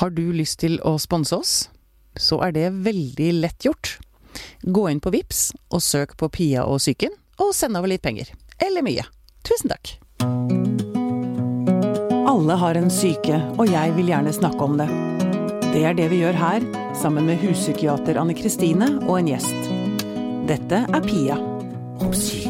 [0.00, 1.50] Har du lyst til å sponse oss,
[2.16, 3.98] så er det veldig lett gjort.
[4.64, 8.30] Gå inn på VIPS og søk på Pia og psyken, og send over litt penger.
[8.64, 9.04] Eller mye.
[9.44, 9.92] Tusen takk.
[12.30, 14.88] Alle har en syke, og jeg vil gjerne snakke om det.
[15.68, 16.64] Det er det vi gjør her,
[16.96, 19.68] sammen med huspsykiater Anne Kristine og en gjest.
[20.48, 21.36] Dette er Pia
[22.00, 22.49] om syke.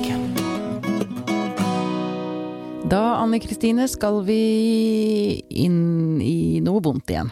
[2.90, 4.40] Da, Anne Kristine, skal vi
[5.62, 7.28] inn i noe vondt igjen.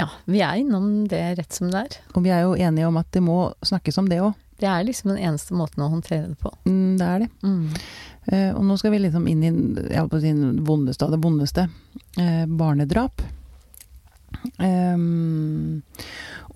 [0.00, 1.98] Ja, vi er innom det rett som det er.
[2.16, 4.32] Og vi er jo enige om at det må snakkes om det òg.
[4.58, 6.50] Det er liksom den eneste måten å håndtere det på.
[6.66, 7.28] Mm, det er det.
[7.46, 7.60] Mm.
[8.26, 9.52] Uh, og nå skal vi liksom inn i
[9.94, 11.68] jeg på å si, den vondeste av det vondeste.
[12.18, 13.22] Uh, barnedrap.
[14.58, 15.80] Um,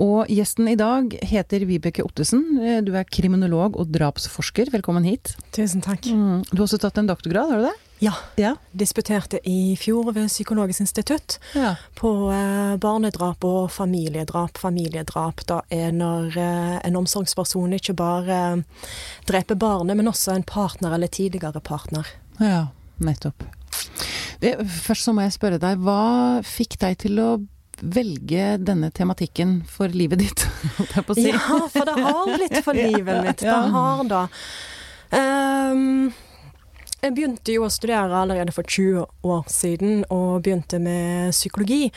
[0.02, 2.42] og gjesten i dag heter Vibeke Ottesen.
[2.58, 4.74] Eh, Du er kriminolog og drapsforsker.
[4.74, 5.36] Velkommen hit.
[5.55, 6.11] Tusen takk.
[6.11, 6.42] Mm.
[6.50, 7.77] Du har også tatt en doktorgrad, har du det?
[8.03, 8.57] Ja, Ja.
[8.73, 11.77] disputerte i fjor ved Psykologisk institutt ja.
[11.97, 14.59] på eh, barnedrap og familiedrap.
[14.59, 18.91] Familiedrap da er når eh, en omsorgsperson ikke bare eh,
[19.31, 22.06] dreper barnet, men også en partner eller tidligere partner.
[22.41, 22.67] Ja,
[22.98, 23.47] nettopp.
[24.42, 27.31] Det, først så må jeg spørre deg, hva fikk deg til å
[27.81, 30.45] velge denne tematikken for livet ditt,
[30.77, 31.31] holdt jeg på å si?
[31.31, 33.42] Ja, for det har blitt for livet mitt.
[33.47, 34.27] Det har da.
[35.14, 36.12] Ehm,
[37.05, 41.91] jeg begynte jo å studere allerede for 20 år siden, og begynte med psykologi.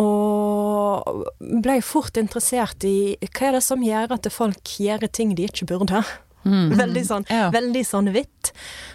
[0.00, 1.24] Og
[1.62, 5.68] ble fort interessert i hva er det som gjør at folk gjør ting de ikke
[5.70, 6.02] burde.
[6.44, 6.70] Mm.
[6.72, 7.50] Veldig sånn, Ja.
[7.52, 8.52] veldig sånn hvitt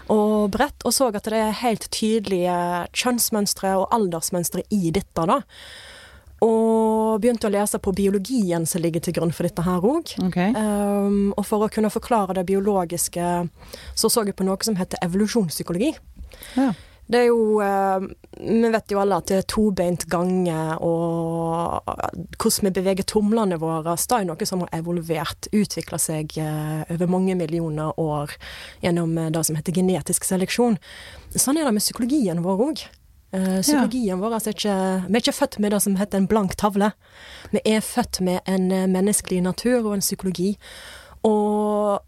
[0.09, 2.55] og bredt, og så at det er helt tydelige
[2.91, 5.41] kjønnsmønstre og aldersmønstre i dette, da.
[6.43, 10.11] Og begynte å lese på biologien som ligger til grunn for dette her òg.
[10.27, 10.51] Okay.
[10.51, 13.29] Um, og for å kunne forklare det biologiske,
[13.95, 15.93] så så jeg på noe som heter evolusjonspsykologi.
[16.57, 16.73] Ja.
[17.05, 18.05] Det er jo eh,
[18.39, 21.85] Vi vet jo alle at det er tobeint gange, og
[22.41, 27.11] hvordan vi beveger tomlene våre, det er noe som har evolvert, utvikla seg uh, over
[27.11, 28.33] mange millioner år
[28.83, 30.79] gjennom eh, det som heter genetisk seleksjon.
[31.35, 32.85] Sånn er det med psykologien vår òg.
[33.61, 34.75] Psykologien vår altså ikke
[35.07, 36.91] Vi er ikke født med det som heter en blank tavle.
[37.51, 40.57] Vi er født med en eh, menneskelig natur og en psykologi.
[41.23, 41.99] Og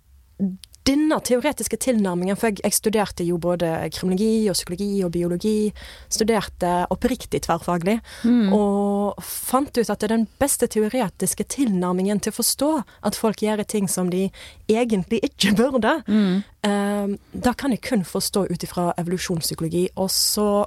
[0.87, 5.73] denne teoretiske tilnærmingen, for jeg, jeg studerte jo både kriminologi og psykologi og biologi,
[6.09, 8.53] studerte oppriktig tverrfaglig, Mm.
[8.53, 12.71] og fant ut at det er den beste teoretiske tilnærmingen til å forstå
[13.03, 14.29] at folk gjør ting som de
[14.69, 16.03] egentlig ikke burde.
[16.07, 16.43] Mm.
[16.63, 19.89] Eh, da kan jeg kun forstå ut ifra evolusjonspsykologi.
[19.97, 20.65] Og så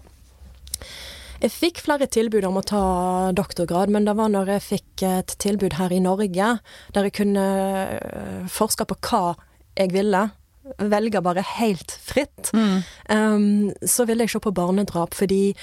[1.40, 2.82] Jeg fikk flere tilbud om å ta
[3.36, 6.50] doktorgrad, men det var når jeg fikk et tilbud her i Norge,
[6.92, 7.46] der jeg kunne
[7.96, 9.22] eh, forske på hva
[9.78, 10.26] jeg ville.
[10.76, 12.52] Velge bare helt fritt.
[12.52, 12.82] Mm.
[13.08, 15.54] Um, så ville jeg se på barnedrap fordi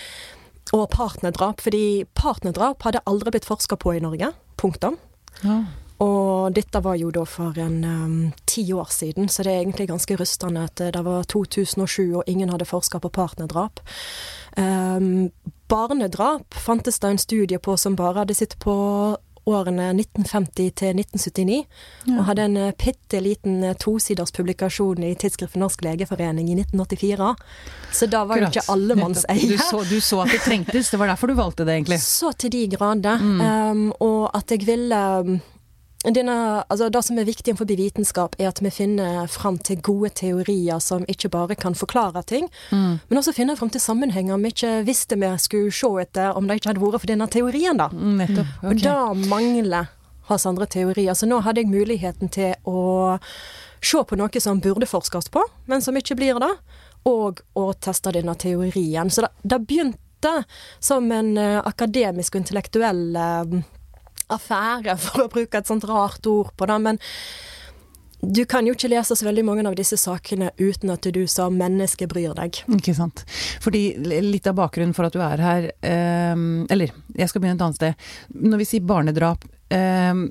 [0.75, 4.33] og partnerdrap, fordi partnerdrap hadde aldri blitt forska på i Norge.
[4.59, 4.97] Punktum.
[5.45, 5.61] Ja.
[6.03, 9.89] Og dette var jo da for en um, ti år siden, så det er egentlig
[9.89, 13.81] ganske rystende at det var 2007 og ingen hadde forska på partnerdrap.
[14.57, 15.29] Um,
[15.69, 18.75] barnedrap fantes det en studie på som bare hadde sittet på
[19.47, 21.57] årene 1950 til 1979,
[22.11, 27.33] og hadde en uh, bitte liten uh, tosiders publikasjon i tidsskriftet Norsk legeforening i 1984.
[27.95, 29.49] Så da var jo ikke allemannseie.
[29.49, 32.01] Du så, du så at det trengtes, det var derfor du valgte det, egentlig.
[32.03, 33.23] Så til de grader.
[33.23, 35.37] Um, og at jeg ville um,
[36.15, 40.09] denne, altså Det som er viktig innenfor vitenskap, er at vi finner fram til gode
[40.15, 44.73] teorier som ikke bare kan forklare ting, men også finner fram til sammenhenger vi ikke
[44.87, 47.77] visste vi skulle se etter om det ikke hadde vært for denne teorien.
[47.77, 47.89] da.
[47.91, 48.47] Mm, Nettopp.
[48.63, 49.87] Og det mangler
[50.27, 51.13] hans andre teorier.
[51.13, 53.17] Så nå hadde jeg muligheten til å
[53.83, 56.51] se på noe som burde forskes på, men som ikke blir det,
[57.07, 59.09] og å teste denne teorien.
[59.09, 60.33] Så det, det begynte
[60.83, 63.57] som en eh, akademisk og intellektuell eh,
[64.33, 66.79] affære, for å bruke et sånt rart ord på det.
[66.83, 67.01] Men
[68.21, 71.57] du kan jo ikke lese så veldig mange av disse sakene uten at du som
[71.57, 72.63] menneske bryr deg.
[72.79, 73.23] Ikke sant.
[73.63, 73.91] Fordi
[74.25, 76.33] litt av bakgrunnen for at du er her eh,
[76.73, 78.09] Eller, jeg skal begynne et annet sted.
[78.33, 80.25] Når vi sier barnedrap eh,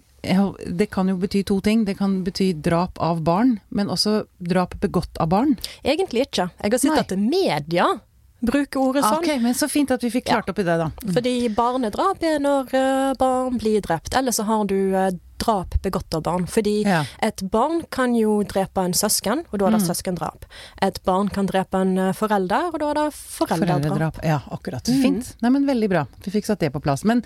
[0.67, 1.85] det kan jo bety to ting.
[1.87, 5.55] Det kan bety drap av barn, men også drap begått av barn.
[5.85, 6.49] Egentlig ikke.
[6.63, 7.93] Jeg har sett at media
[8.41, 9.19] bruker ordet sånn.
[9.23, 10.91] Ok, men så fint at vi fikk klart opp i det, da.
[11.13, 16.15] Fordi barnedrap er når eh, barn blir drept, eller så har du eh, drap begått
[16.15, 16.47] av barn.
[16.47, 17.05] Fordi Ja.
[17.23, 19.89] et barn kan jo drepe en søsken, og da er det Mm.
[19.89, 20.45] søskendrap.
[20.83, 23.83] Et barn kan drepe en eh, forelder, og da er det foreldredrap.
[23.83, 24.25] Foreldredrap.
[24.25, 24.85] Ja, akkurat.
[24.89, 25.03] Mm.
[25.03, 25.35] Fint.
[25.43, 26.07] Nei, men veldig bra.
[26.25, 27.05] Vi fikk satt det på plass.
[27.05, 27.23] Men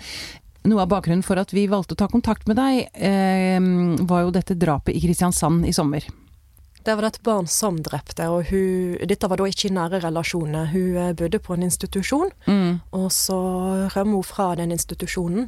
[0.65, 3.59] noe av bakgrunnen for at vi valgte å ta kontakt med deg, eh,
[4.05, 6.03] var jo dette drapet i Kristiansand i sommer.
[6.83, 9.99] Det var det et barn som drepte, og hun, dette var da ikke i nære
[10.01, 10.65] relasjoner.
[10.71, 12.79] Hun eh, bodde på en institusjon, Mm.
[12.97, 13.37] og så
[13.95, 15.47] rømmer hun fra den institusjonen.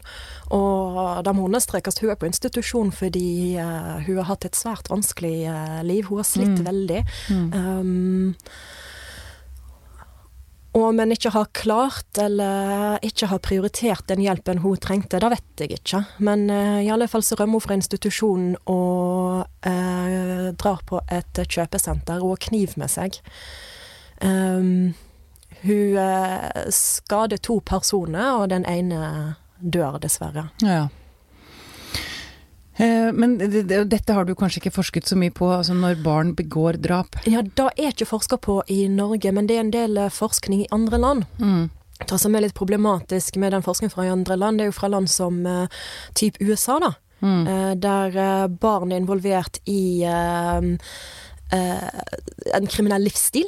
[0.51, 4.89] Og det må understrekes hun er på institusjon fordi uh, hun har hatt et svært
[4.93, 6.05] vanskelig uh, liv.
[6.05, 6.65] Hun har slitt Mm.
[6.67, 7.01] veldig.
[7.29, 7.53] Mm.
[7.53, 8.45] Um,
[10.73, 15.63] om en ikke har klart eller ikke har prioritert den hjelpen hun trengte, det vet
[15.63, 16.01] jeg ikke.
[16.25, 21.43] Men uh, i alle fall så rømmer hun fra institusjonen og uh, drar på et
[21.45, 23.21] kjøpesenter og har kniv med seg.
[24.23, 24.93] Um,
[25.63, 30.49] hun uh, skader to personer, og den ene dør dessverre.
[30.65, 30.87] Ja.
[32.77, 36.01] Eh, Men det, det, dette har du kanskje ikke forsket så mye på, altså når
[36.03, 37.15] barn begår drap.
[37.29, 40.65] Ja, det er ikke forska på i Norge, men det er en del eh, forskning
[40.65, 41.25] i andre land.
[41.39, 41.69] Mm.
[42.03, 44.89] Det som er litt problematisk med den forskningen fra andre land, det er jo fra
[44.91, 45.67] land som uh,
[46.17, 46.89] typ USA, da.
[47.21, 47.43] Mm.
[47.47, 50.65] Uh, der uh, barn er involvert i eh,
[51.55, 52.01] eh,
[52.57, 53.47] en kriminell livsstil.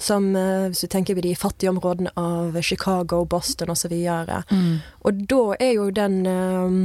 [0.00, 3.92] Som eh, hvis du tenker på de fattige områdene av Chicago, Boston osv.
[3.92, 4.78] Mm.
[5.04, 6.78] Og da er jo den eh,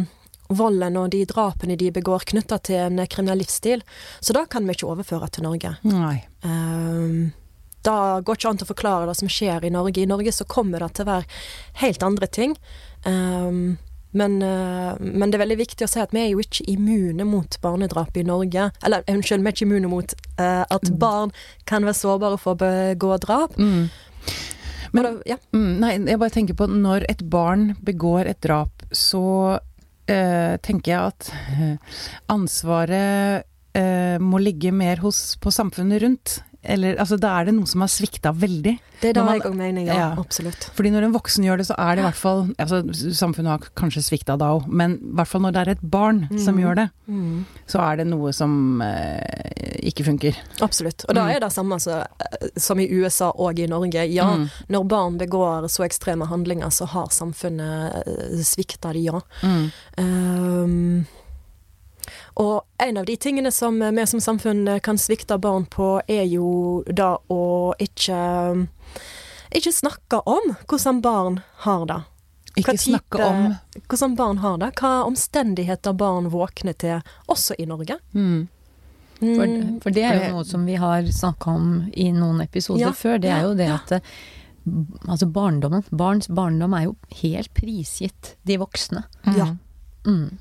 [0.50, 3.84] volden og de drapene de begår knytta til en kriminell livsstil.
[4.20, 5.74] Så da kan vi ikke overføre til Norge.
[5.88, 6.22] Nei.
[6.44, 7.34] Um,
[7.88, 10.02] da går ikke an til å forklare det som skjer i Norge.
[10.02, 11.28] I Norge så kommer det til å være
[11.84, 12.56] helt andre ting.
[13.06, 13.78] Um,
[14.18, 17.28] men, uh, men det er veldig viktig å si at vi er jo ikke immune
[17.28, 18.70] mot barnedrap i Norge.
[18.88, 21.34] Eller unnskyld, vi er ikke immune mot uh, at barn
[21.70, 23.58] kan være sårbare for å begå drap.
[23.60, 23.90] Mm.
[24.96, 25.38] Men, da, ja.
[25.54, 29.60] Mm, nei, jeg bare tenker på når et barn begår et drap, så
[30.63, 32.00] tenker jeg at eh,
[32.31, 33.44] ansvaret
[33.77, 36.38] eh, må ligge mer hos, på samfunnet rundt.
[36.63, 38.80] Eller, altså, da er det noe som har svikta veldig.
[39.00, 39.94] Det er det jeg òg mener, ja.
[39.94, 40.07] ja.
[40.18, 40.71] Absolutt.
[40.74, 42.80] Fordi når en voksen gjør det, så er det i hvert fall altså,
[43.13, 46.24] Samfunnet har kanskje svikta da òg, men i hvert fall når det er et barn
[46.42, 46.63] som Mm.
[46.63, 47.45] gjør det, Mm.
[47.68, 50.36] så er det noe som eh, ikke funker.
[50.62, 51.06] Absolutt.
[51.07, 51.36] Og da Mm.
[51.36, 52.04] er det samme som,
[52.57, 54.03] som i USA og i Norge.
[54.12, 54.50] Ja, Mm.
[54.69, 59.21] når barn begår så ekstreme handlinger, så har samfunnet eh, svikta de, ja.
[59.44, 61.06] Mm.
[62.38, 66.84] Og en av de tingene som vi som samfunn kan svikte barn på, er jo
[66.86, 68.19] da å ikke
[69.56, 72.01] ikke snakke om hvordan barn har det.
[72.57, 73.42] Ikke type, snakke om
[73.88, 74.72] Hvordan barn har det.
[74.81, 78.00] Hva omstendigheter barn våkner til, også i Norge.
[78.13, 78.48] mm.
[79.18, 82.84] For, Mm, for det er jo noe som vi har snakka om i noen episoder
[82.84, 83.18] Ja, før.
[83.18, 83.80] Det er jo det ja.
[83.80, 84.12] at eh,
[85.10, 89.07] altså barndommen, barns barndom er jo helt prisgitt de voksne.
[89.34, 89.56] Ja.
[90.06, 90.38] Mm.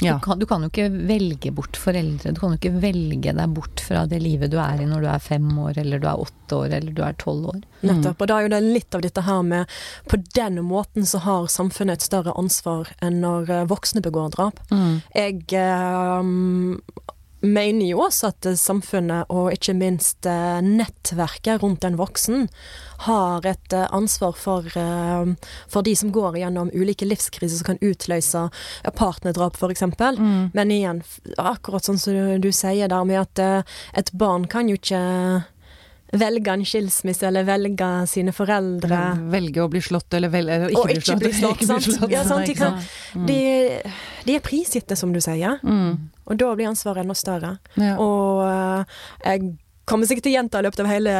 [0.00, 0.14] Ja.
[0.14, 2.32] Du, kan, du kan jo ikke velge bort foreldre.
[2.32, 5.08] Du kan jo ikke velge deg bort fra det livet du er i når du
[5.12, 7.60] er fem år, eller du er åtte år, eller du er tolv år.
[7.86, 8.20] Nettopp.
[8.20, 9.78] Og da er jo det litt av dette her med
[10.10, 14.60] På den måten så har samfunnet et større ansvar enn når eh, voksne begår drap.
[14.72, 15.00] Mm.
[15.16, 16.32] Jeg eh,
[17.40, 22.48] mener jo også at samfunnet, og ikke minst eh, nettverket rundt en voksen,
[23.06, 27.82] har et eh, ansvar for, eh, for de som går gjennom ulike livskriser som kan
[27.84, 28.46] utløse
[28.96, 29.86] partnerdrap, f.eks.
[30.20, 30.50] Mm.
[30.56, 31.04] Men igjen,
[31.38, 33.64] akkurat sånn som du, sier der med at
[33.96, 35.00] et barn kan jo ikke
[36.12, 39.00] velge en skilsmisse eller velge sine foreldre.
[39.30, 41.88] Velge å bli slått eller vel, eller ikke, Og ikke bli slått, Ikke bli sant?
[42.00, 42.84] slått, Ja, sant, ikke kan-
[43.14, 43.26] Mm.
[43.26, 43.38] De,
[44.26, 45.58] de er prisgitte, som du sier.
[45.66, 45.96] Mm.
[46.30, 47.56] Og da blir ansvaret enda større.
[47.74, 47.96] Ja.
[47.98, 48.84] Og eh,
[49.24, 49.56] jeg
[49.90, 51.14] kommer sikkert til å gjenta i løpet av hele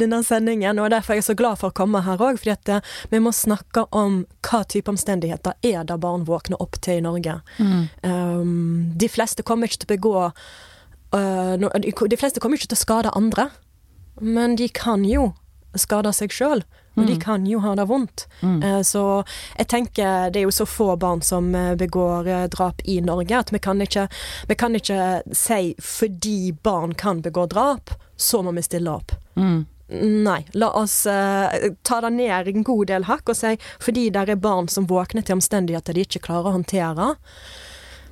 [0.00, 2.70] denne sendingen, og derfor er jeg så glad for å komme her òg, fordi at
[2.72, 2.80] eh,
[3.12, 7.36] vi må snakke om hva type omstendigheter er det barn våkner opp til i Norge.
[7.60, 7.82] Mm.
[8.08, 10.14] Um, de fleste kommer ikke til å begå
[11.14, 13.50] uh, de, de fleste kommer ikke til å skade andre,
[14.20, 15.32] men de kan jo
[15.74, 16.62] skade seg sjøl.
[16.98, 17.20] Og de Mm.
[17.22, 18.26] kan jo ha det vondt.
[18.42, 18.62] Mm.
[18.64, 19.24] Eh, Så
[19.56, 23.38] jeg tenker det er jo så få barn som eh, begår eh, drap i Norge,
[23.38, 24.08] at vi kan ikke,
[24.48, 29.12] vi kan ikke si fordi barn kan begå drap, så må vi stille opp.
[29.36, 29.66] Mm.
[30.24, 31.48] Nei, la oss uh,
[31.82, 35.24] ta det ned en god del hakk og si fordi det er barn som våkner
[35.26, 37.16] til omstendigheter de ikke klarer å håndtere,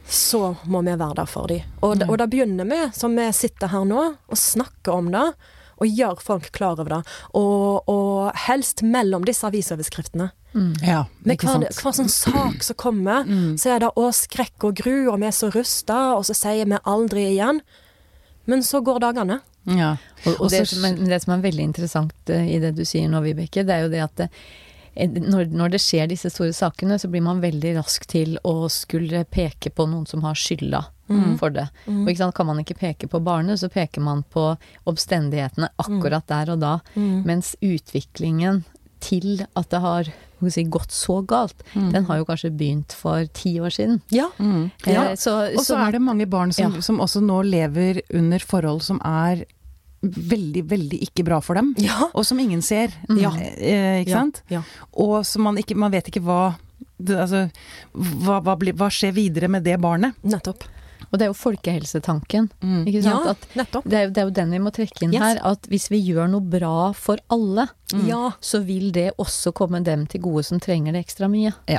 [0.08, 1.60] så må vi være der for dem.
[1.82, 5.32] Og, det- og det begynner med, som vi sitter her nå, og snakker om det.
[5.78, 7.00] Og gjør folk klar over det.
[7.38, 10.30] Og, og helst mellom disse avisoverskriftene.
[10.54, 10.72] Mm.
[10.82, 13.58] Ja, Med hver, hver sånn sak som kommer, Mm.
[13.60, 16.64] så er det 'å, skrekk og gru', og vi er så rusta, og så sier
[16.64, 17.60] vi aldri igjen.
[18.46, 19.40] Men så går dagene.
[19.66, 19.96] Ja.
[20.26, 23.08] Og, og det, som men det som er veldig interessant eh, i det du sier
[23.08, 24.30] nå, Vibeke, det er jo det at det,
[24.96, 29.24] når, når det skjer disse store sakene, så blir man veldig rask til å skulle
[29.24, 31.38] peke på noen som har skylda Mm.
[31.38, 31.68] for det.
[31.86, 32.02] Mm.
[32.04, 36.26] Og ikke sant, kan man ikke peke på barnet, så peker man på omstendighetene akkurat
[36.28, 36.74] der og da.
[36.96, 37.22] Mm.
[37.24, 38.64] Mens utviklingen
[39.00, 40.08] til at det har
[40.50, 41.92] si, gått så galt, Mm.
[41.92, 44.00] den har jo kanskje begynt for ti år siden.
[44.10, 44.28] Ja.
[44.38, 44.70] Mm.
[44.86, 45.14] ja.
[45.16, 46.80] så, Og så er det mange barn som, Ja.
[46.80, 49.44] som også nå lever under forhold som er
[50.02, 51.74] veldig, veldig ikke bra for dem.
[51.78, 52.08] Ja.
[52.14, 52.88] Og som ingen ser.
[53.08, 53.30] Ja.
[53.34, 54.42] Eh, ikke Ja, sant?
[54.48, 54.62] ja.
[54.92, 56.56] Og som man ikke Man vet ikke hva
[57.00, 57.50] det, Altså,
[57.94, 60.14] hva, hva, blir, hva skjer videre med det barnet?
[60.24, 60.64] Nettopp.
[61.10, 62.50] Og det er jo folkehelsetanken.
[62.62, 62.82] Mm.
[62.90, 63.46] Ikke sant?
[63.54, 65.22] Ja, At det, er, jo- det er jo den vi må trekke inn Yes.
[65.22, 65.40] her.
[65.44, 67.68] At hvis vi gjør noe bra for alle,
[68.06, 68.32] Ja.
[68.40, 71.54] så vil det også komme dem til gode som trenger det ekstra mye.
[71.68, 71.78] Ja.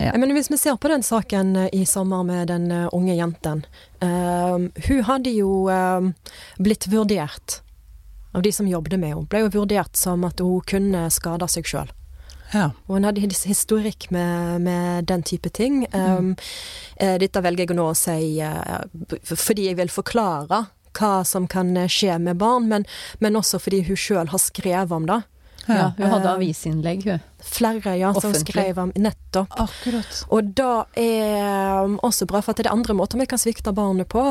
[0.00, 0.12] Ja.
[0.16, 3.64] Men hvis vi ser på den saken eh, i sommer med den eh, unge jenten.
[4.02, 6.00] Uh, hun hadde jo uh,
[6.58, 7.60] blitt vurdert
[8.34, 9.26] av de som jobbet med henne.
[9.28, 11.90] Ble jo vurdert som at hun kunne skade seg sjøl.
[12.52, 12.68] Ja.
[12.86, 15.86] Og hun hadde historikk med, med den type ting.
[15.94, 16.34] Um,
[16.96, 20.66] eh, dette velger jeg nå å si eh, fordi jeg vil forklare
[20.98, 22.86] hva som kan eh, skje med barn, men,
[23.24, 25.22] men også fordi hun sjøl har skrevet om det.
[25.68, 27.22] Ja, hun hadde avisinnlegg, hun.
[27.44, 29.50] Flere, ja, som skrev om nettopp.
[29.50, 30.18] Akkurat.
[30.28, 34.08] Og det er um, også bra, for det er andre måter vi kan svikte barnet
[34.12, 34.22] på.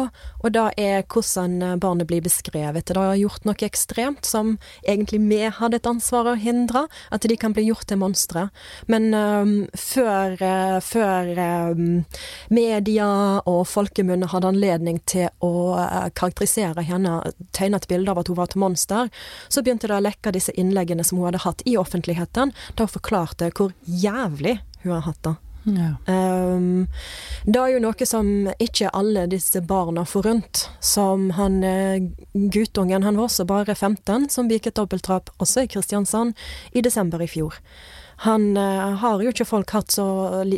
[0.42, 2.88] Og det er hvordan eh, barnet blir beskrevet.
[2.88, 4.54] Det har gjort noe ekstremt som
[4.88, 6.86] egentlig vi hadde et ansvar å hindre.
[7.12, 8.48] At de kan bli gjort til monstre.
[8.88, 11.34] Men um, før, eh, før
[11.76, 12.06] um,
[12.54, 13.10] media
[13.50, 17.20] og folkemunne hadde anledning til å uh, karakterisere henne,
[17.52, 19.12] tegne et bilde av at hun var et monster,
[19.52, 23.01] så begynte det å lekke disse innleggene som hun hadde hatt i offentligheten, da hun
[23.02, 25.36] forklarte hvor jævlig hun har hatt det.
[25.64, 25.96] Ja.
[26.10, 26.88] Um,
[27.46, 30.70] det er jo noe som ikke alle disse barna får rundt.
[30.82, 32.02] Som han eh,
[32.34, 36.34] guttungen, han var også bare 15, som begikk et dobbeltdrap også i Kristiansand
[36.74, 37.58] i desember i fjor.
[38.24, 39.96] Han eh, har jo ikke folk hatt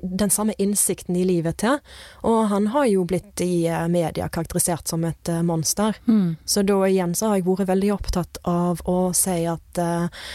[0.03, 1.77] den samme innsikten i livet til,
[2.27, 5.95] og han har jo blitt i eh, media karakterisert som et eh, monster.
[6.03, 6.35] Mm.
[6.45, 10.27] Så da igjen så har jeg vært veldig opptatt av å si at eh,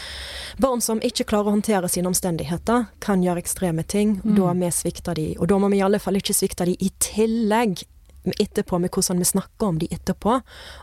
[0.57, 4.17] barn som ikke klarer å håndtere sine omstendigheter, kan gjøre ekstreme ting.
[4.23, 4.33] Mm.
[4.39, 6.89] Da vi svikter de, og da må vi i alle fall ikke svikte de i
[6.97, 7.85] tillegg
[8.25, 10.39] etterpå med hvordan vi snakker om de etterpå,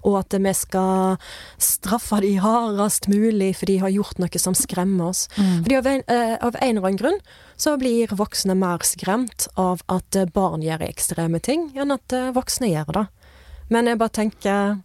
[0.08, 1.18] og at vi skal
[1.62, 5.26] straffe de hardest mulig for de har gjort noe som skremmer oss.
[5.36, 7.20] Fordi av en, eh, av en eller annen grunn
[7.56, 12.32] så blir voksne mer skremt av at eh, barn gjør ekstreme ting, enn at eh,
[12.32, 13.06] voksne gjør det.
[13.68, 14.76] Men jeg bare tenker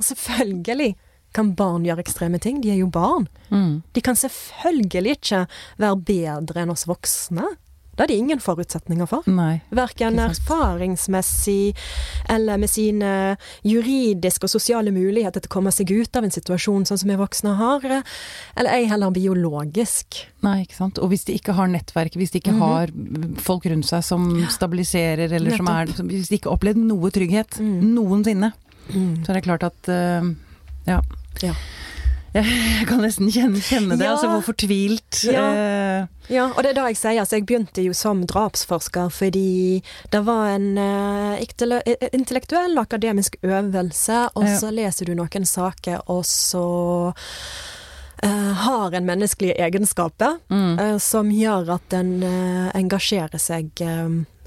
[0.00, 0.94] Selvfølgelig
[1.36, 2.62] kan barn gjøre ekstreme ting.
[2.62, 3.26] De er jo barn.
[3.50, 3.82] Mm.
[3.92, 5.42] De kan selvfølgelig ikke
[5.80, 7.44] være bedre enn oss voksne.
[7.92, 9.22] Det har de ingen forutsetninger for.
[9.28, 9.60] Nei.
[9.70, 11.74] Verken erfaringsmessig
[12.32, 13.10] eller med sine
[13.68, 17.18] juridiske og sosiale muligheter til å komme seg ut av en situasjon sånn som vi
[17.20, 17.84] voksne har,
[18.56, 20.22] eller ei heller biologisk.
[20.42, 20.98] Nei, ikke sant.
[21.04, 22.64] Og hvis de ikke har nettverk, hvis de ikke Mhm.
[22.64, 22.88] har
[23.44, 27.60] folk rundt seg som stabiliserer, eller som er Hvis de ikke har opplevd noe trygghet
[27.60, 27.92] Mm.
[27.94, 28.52] noensinne,
[28.88, 30.34] så er det klart at uh,
[30.86, 31.00] ja.
[31.42, 31.52] Ja.
[32.78, 34.12] Jeg, kan nesten kjenne, kjenne det, Ja.
[34.14, 35.42] altså hvor fortvilt Ja.
[35.52, 37.18] eh, Ja, og det er det jeg sier.
[37.20, 41.36] Altså, jeg begynte jo som drapsforsker fordi det var en uh,
[42.12, 44.56] intellektuell akademisk øvelse, og Ja.
[44.58, 46.66] så leser du noen saker, og så
[48.24, 50.78] Uh, har en menneskelige egenskaper mm.
[50.78, 53.72] uh, som gjør at en uh, engasjerer seg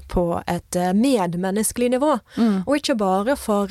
[0.08, 2.14] på et medmenneskelig nivå.
[2.38, 2.62] Mm.
[2.64, 3.66] Og ikke bare for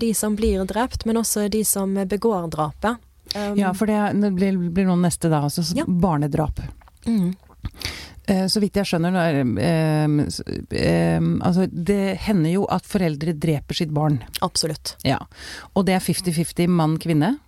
[0.00, 2.96] de som blir drept, men også de som begår drapet.
[3.34, 3.98] Um, Ja, for det,
[4.34, 5.84] blir, blir noen neste da, altså Ja.
[5.86, 6.60] barnedrap.
[7.06, 7.34] mm,
[8.30, 10.06] Eh, Så vidt jeg skjønner, er, eh,
[10.70, 14.20] eh, altså det hender jo at foreldre dreper sitt barn.
[14.40, 14.94] absolutt.
[15.04, 15.18] Ja.
[15.74, 17.38] Og det er 50-50 mann-kvinne.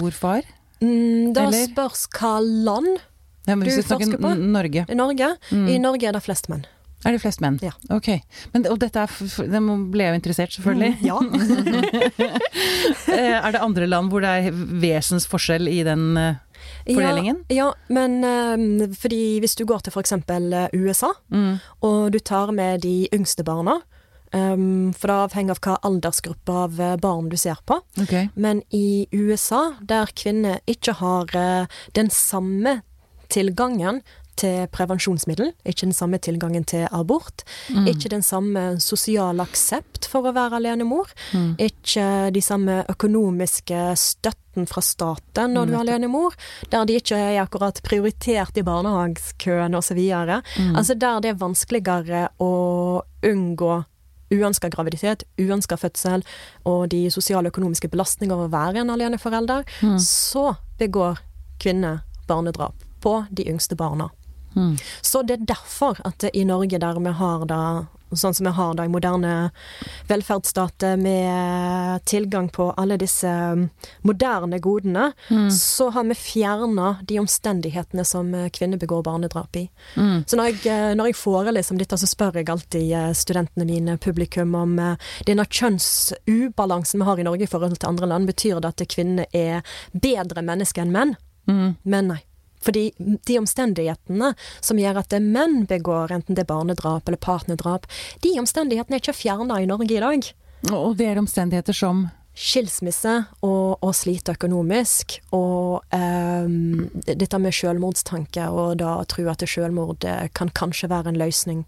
[0.00, 0.42] Mor-far.
[0.82, 1.68] Mm, da Eller?
[1.68, 2.98] spørs hva land
[3.46, 4.34] Ja, Du forsker på?
[4.38, 4.86] Norge.
[4.94, 5.36] Norge.
[5.52, 5.68] Mm.
[5.68, 6.64] I Norge er det flest menn.
[7.04, 7.58] Er det flest menn?
[7.62, 7.72] Ja.
[7.92, 8.08] Ok.
[8.54, 10.96] Men, og dette er, må- ble jo interessert, selvfølgelig.
[11.00, 11.18] Mm, ja.
[13.14, 16.36] Eh, er det andre land hvor det er vesensforskjell i den eh,
[16.88, 17.42] fordelingen?
[17.52, 20.14] Ja, ja men eh, fordi hvis du går til f.eks.
[20.74, 21.58] USA, Mm.
[21.82, 23.78] og du tar med de yngste barna
[24.34, 27.78] um, For det avhenger av hva aldersgruppe av barn du ser på.
[28.02, 28.28] Okay.
[28.34, 32.80] Men i USA, der kvinner ikke har uh, den samme
[33.30, 34.02] tilgangen
[34.36, 37.86] til prevensjonsmiddel, ikke den samme tilgangen til abort, Mm.
[37.88, 41.56] ikke den samme sosiale aksept for å være alenemor, Mm.
[41.58, 46.34] ikke de samme økonomiske støtten fra staten når du er alene alenemor,
[46.70, 49.98] der de ikke er akkurat prioritert i barnehagskøen osv.
[49.98, 50.76] Mm.
[50.76, 53.84] Altså der det er vanskeligere å unngå
[54.34, 56.24] uønska graviditet, uønska fødsel
[56.66, 59.98] og de sosiale og økonomiske belastninger av å være en aleneforelder, Mm.
[59.98, 61.18] så begår
[61.60, 64.10] kvinner barnedrap på de yngste barna.
[64.54, 64.76] Mm.
[65.02, 67.60] Så det er derfor at i Norge, der vi har da
[68.14, 69.50] sånn som vi har da i moderne
[70.06, 73.68] velferdsstater, med tilgang på alle disse um,
[74.06, 75.50] moderne godene, Mm.
[75.50, 79.62] så har vi fjerna de omstendighetene som eh, kvinner begår barnedrap i.
[79.96, 80.24] Mm.
[80.26, 83.66] Så når jeg, eh, når jeg foreleser om dette, så spør jeg alltid eh, studentene
[83.66, 84.76] mine, publikum, om
[85.26, 88.28] denne kjønnsubalansen vi har i Norge i forhold til andre land.
[88.30, 91.16] Betyr det at kvinner er bedre mennesker enn menn?
[91.48, 91.76] Mm.
[91.82, 92.22] Men nei.
[92.64, 94.32] Fordi de omstendighetene
[94.64, 97.88] som gjør at det menn begår, enten det er barnedrap eller partnerdrap,
[98.24, 100.30] de omstendighetene er ikke fjerna i Norge i dag.
[100.72, 103.12] Og det er omstendigheter som Skilsmisse
[103.46, 110.26] og, og slite økonomisk, og um, dette med selvmordstanke, og da tro at selvmord eh,
[110.34, 111.62] kan kanskje være en løsning.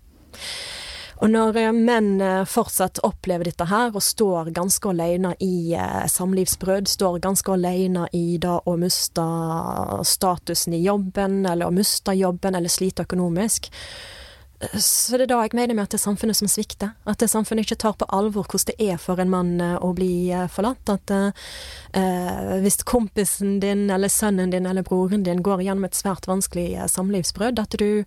[1.16, 6.04] Og når eh, menn eh, fortsatt opplever dette her, og står ganske alene i eh,
[6.12, 9.24] samlivsbrudd, står ganske alene i da å miste
[10.04, 13.72] statusen i jobben, eller å miste jobben, eller slite økonomisk,
[14.56, 16.94] så det er da jeg mener med at det er samfunnet som svikter.
[17.04, 20.32] At det samfunnet ikke tar på alvor hvordan det er for en mann å bli
[20.48, 20.88] forlatt.
[20.88, 26.24] At eh, hvis kompisen din, eller sønnen din, eller broren din går gjennom et svært
[26.30, 28.06] vanskelig samlivsbrudd, at du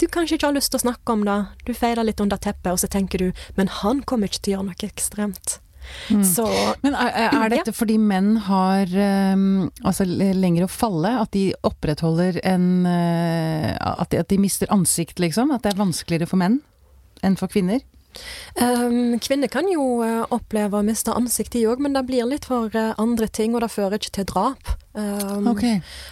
[0.00, 2.72] du kanskje ikke har lyst til å snakke om det, du feiler litt under teppet,
[2.72, 5.58] og så tenker du men han kommer ikke til å gjøre noe ekstremt.
[6.10, 6.24] Mm.
[6.26, 6.44] Så
[6.84, 8.90] Men er, er dette dette fordi menn har
[9.34, 11.14] um, altså lenger å falle?
[11.22, 15.50] At de opprettholder en uh, at, de, at de mister ansikt, liksom?
[15.54, 16.60] At det er vanskeligere for menn
[17.26, 17.82] enn for kvinner?
[18.60, 22.44] Um, kvinner kan jo eh, oppleve å miste ansikt, de òg, men det blir litt
[22.50, 24.72] for eh, andre ting, og det fører ikke til drap.
[24.92, 25.62] Um, Ok.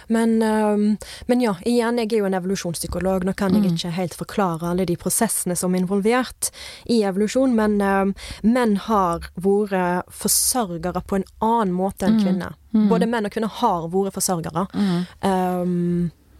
[0.07, 0.85] men, um,
[1.27, 3.25] men ja, igjen, jeg er jo en evolusjonspsykolog.
[3.27, 6.49] Nå kan jeg ikke helt forklare alle de prosessene som er involvert
[6.87, 7.75] i evolusjon, men
[8.41, 12.55] menn har vært forsørgere på en annen måte enn kvinner.
[12.71, 14.67] Både menn og kvinner har vært forsørgere.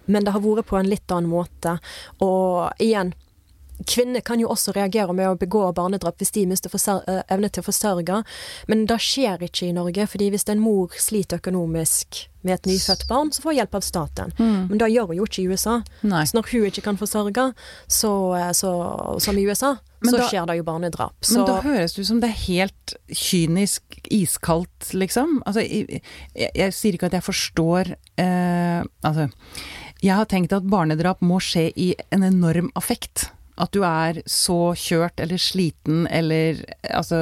[0.10, 1.76] Men det har vært på en litt annen måte.
[2.24, 3.12] Og igjen,
[3.88, 7.62] kvinner kan jo også reagere med å begå barnedrap hvis de mister eh, evne til
[7.64, 8.24] å forsørge,
[8.68, 10.08] men det skjer ikke i Norge.
[10.08, 13.82] fordi hvis en mor sliter økonomisk med et nyfødt barn, så får hun hjelp av
[13.84, 14.34] staten.
[14.40, 15.82] Men det gjør hun jo ikke i USA.
[16.08, 16.24] Nei.
[16.26, 17.54] Så når hun ikke kan forsørge,
[17.88, 18.72] så, eh, så,
[19.20, 21.16] som i USA, Men så da- skjer det jo barnedrap.
[21.22, 25.42] Så Men da høres det ut som det er helt kynisk, iskaldt, liksom.
[25.46, 26.02] Altså, jeg,
[26.36, 29.30] jeg, jeg sier ikke at jeg forstår eh, Altså,
[30.02, 33.28] jeg har tenkt at barnedrap må skje i en enorm affekt.
[33.60, 37.20] At du er så kjørt eller sliten eller Altså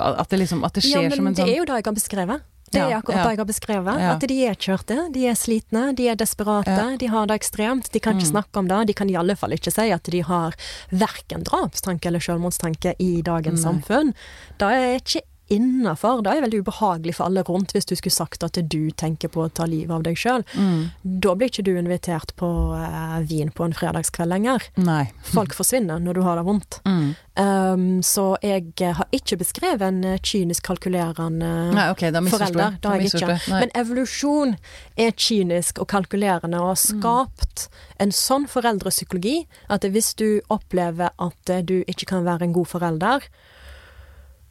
[0.00, 1.78] At det liksom At det ja, skjer men som en det sånn er jo det
[1.80, 2.44] jeg har beskrevet.
[2.66, 3.22] Det er Ja, akkurat ja.
[3.22, 4.00] det jeg har beskrevet.
[4.02, 4.08] Ja.
[4.16, 6.88] At de er kjørte, de er slitne, de er desperate, Ja.
[6.90, 6.98] Mm.
[6.98, 7.90] de har det ekstremt.
[7.94, 8.80] De kan ikke snakke om det.
[8.88, 10.56] De kan i alle fall ikke si at de har
[10.90, 13.70] verken drapstanke eller selvmordstanke i dagens Nei.
[13.70, 14.12] samfunn.
[14.58, 16.22] Det er ikke innafor.
[16.24, 19.44] Det er veldig ubehagelig for alle rundt hvis du skulle sagt at du tenker på
[19.44, 20.44] å ta livet av deg sjøl.
[20.54, 20.80] mm,
[21.22, 24.66] Da blir ikke du invitert på eh, vin på en fredagskveld lenger.
[24.80, 25.04] Nei.
[25.22, 26.80] Folk forsvinner når du har det vondt.
[26.96, 27.14] Mm.
[27.36, 32.78] Um, så jeg eh, har ikke beskrevet en eh, kynisk kalkulerende Nei, okay, da forelder.
[32.80, 33.36] Det jeg ikke.
[33.52, 34.54] Men evolusjon
[34.96, 37.66] er kynisk og kalkulerende og har skapt
[38.00, 42.70] en sånn foreldrepsykologi at hvis du opplever at eh, du ikke kan være en god
[42.72, 43.28] forelder,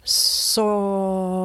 [0.05, 0.65] så,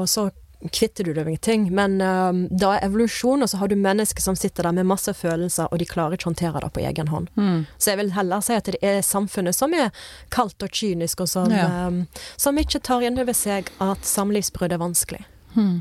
[0.07, 0.31] så
[0.69, 1.63] kvitter du deg med ting.
[1.75, 5.15] Men um, da er evolusjon, og så har du mennesker som sitter der med masse
[5.17, 7.31] følelser, og de klarer ikke å håndtere det på egen hånd.
[7.41, 7.63] Mm.
[7.81, 9.89] Så jeg vil heller si at det er samfunnet som er
[10.35, 11.87] kaldt og kynisk, og som, Ja.
[11.89, 12.03] um,
[12.37, 15.25] som ikke tar inn over seg at samlivsbrudd er vanskelig.
[15.57, 15.81] Mm.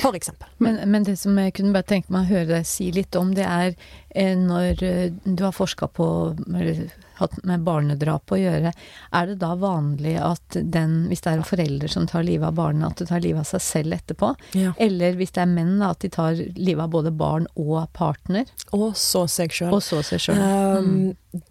[0.00, 0.48] For eksempel.
[0.58, 3.34] Men, men det som jeg kunne bare tenke meg å høre deg si litt om,
[3.38, 3.74] det er
[4.14, 6.06] eh, når eh, du har forska på
[6.54, 8.72] eller hatt med barnedrap å gjøre,
[9.16, 12.58] er det da vanlig at den, hvis det er en forelder som tar livet av
[12.58, 14.32] barnet, at du tar livet av seg selv etterpå?
[14.58, 14.74] Ja.
[14.76, 18.48] Eller hvis det er menn, da, at de tar livet av både barn og partner,
[18.76, 19.72] Og så seg sjøl.
[19.72, 20.42] og så seg sjøl?
[20.42, 21.42] Um,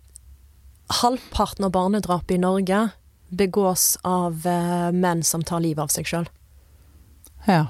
[1.02, 2.86] halvparten av barnedrap i Norge
[3.30, 6.30] begås av uh, menn som tar livet av seg sjøl.
[7.50, 7.66] Ja.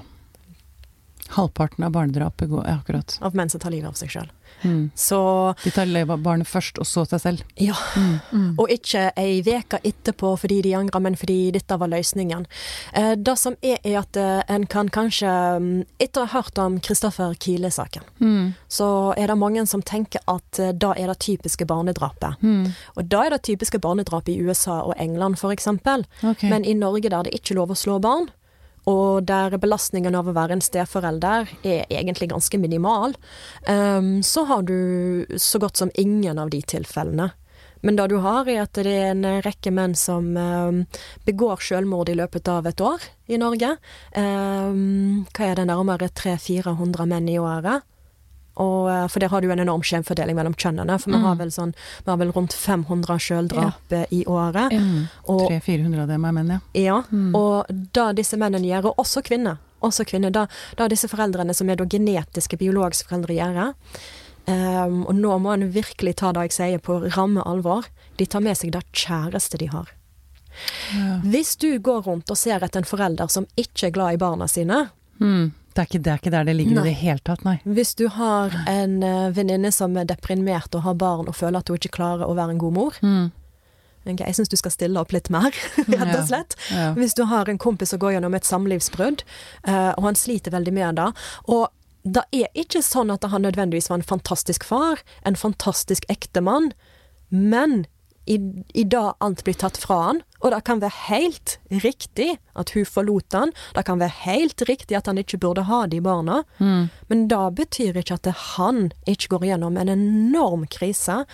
[1.36, 3.18] Halvparten av barnedrapet går ja, Akkurat.
[3.20, 4.28] Av menn som tar livet av seg sjøl.
[4.64, 4.90] Mm.
[4.94, 7.42] Så De tar barnet først, og så seg selv.
[7.60, 7.74] ja.
[7.96, 8.18] Mm.
[8.32, 8.54] Mm.
[8.58, 12.46] Og ikke ei veke etterpå fordi de angrer, men fordi dette var løsningen.
[12.92, 15.28] Eh, det som er, er at eh, en kan kanskje
[15.60, 18.54] mm, Etter å ha hørt om Kristoffer Kile-saken, Mm.
[18.68, 22.40] så er det mange som tenker at eh, da er det typiske barnedrapet.
[22.42, 22.72] Mm.
[22.96, 26.04] Og da er det typiske barnedrapet i USA og England, for eksempel.
[26.42, 28.28] Men i Norge der det ikke er lov å slå barn,
[28.86, 33.16] og der belastningen av å være en steforelder er egentlig ganske minimal,
[33.66, 37.32] ehm, så har du så godt som ingen av de tilfellene.
[37.82, 40.84] Men det du har, er at det er en rekke menn som ehm,
[41.26, 43.76] begår selvmord i løpet av et år i Norge.
[44.14, 47.86] Ehm, hva er det, nærmere 300-400 menn i året?
[48.56, 50.96] Og, eh, for der har du en enorm skjevfordeling mellom kjønnene.
[51.02, 54.04] For vi, har vel sånn, vi har vel rundt 500 sjøldrap ja.
[54.10, 54.72] i året.
[54.72, 55.06] Mm.
[55.28, 56.60] 300-400 av dem er menn, ja.
[56.80, 57.34] ja, Mm.
[57.36, 61.68] og det disse mennene gjør, og også kvinner også kvinner, da, da disse foreldrene som
[61.70, 63.58] er da genetiske, biologiske foreldre gjør
[64.48, 67.86] um, Og nå må en virkelig ta det jeg sier på ramme alvor.
[68.16, 69.92] De tar med seg det kjæreste de har.
[70.96, 71.20] ja.
[71.22, 74.48] Hvis du går rundt og ser etter en forelder som ikke er glad i barna
[74.48, 75.52] sine, Mm.
[75.76, 76.82] Det, er ikke, det er ikke der det ligger Nei.
[76.86, 77.58] i det hele tatt, nei.
[77.68, 81.68] hvis du har en uh, venninne som er deprimert og har barn og føler at
[81.68, 83.26] hun ikke klarer å være en god mor Mm.
[84.06, 85.52] okay, Jeg syns du skal stille opp litt mer,
[85.92, 86.56] rett og slett.
[86.72, 86.92] Ja.
[86.96, 89.26] Hvis du har en kompis som går gjennom et samlivsbrudd,
[89.68, 91.10] uh, og han sliter veldig med det.
[91.50, 91.68] Og
[92.06, 96.70] det er ikke sånn at han nødvendigvis var en fantastisk far, en fantastisk ektemann,
[97.28, 97.84] men
[98.26, 98.36] i,
[98.74, 102.84] i det alt blir tatt fra han, og det kan være helt riktig at hun
[102.84, 106.88] forlot han, det kan være helt riktig at han ikke burde ha de barna, Mm.
[107.08, 111.24] men det betyr ikke at han ikke går gjennom en enorm krise.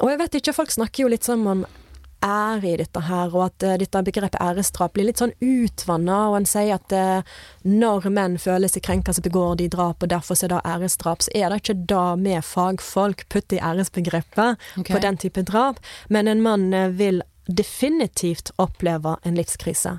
[0.00, 1.64] Og jeg vet ikke, folk snakker jo litt sånn om
[2.22, 6.38] ære i dette her, og at eh, dette begrepet æresdrap blir litt sånn utvanna, og
[6.40, 7.34] en sier at eh,
[7.66, 11.24] når menn føler seg krenka, så begår de drap, og derfor er det æresdrap.
[11.24, 14.92] Så er det ikke det med fagfolk putter i æresbegrepet okay.
[14.94, 19.98] på den type drap, men en mann eh, vil definitivt oppleve en livskrise.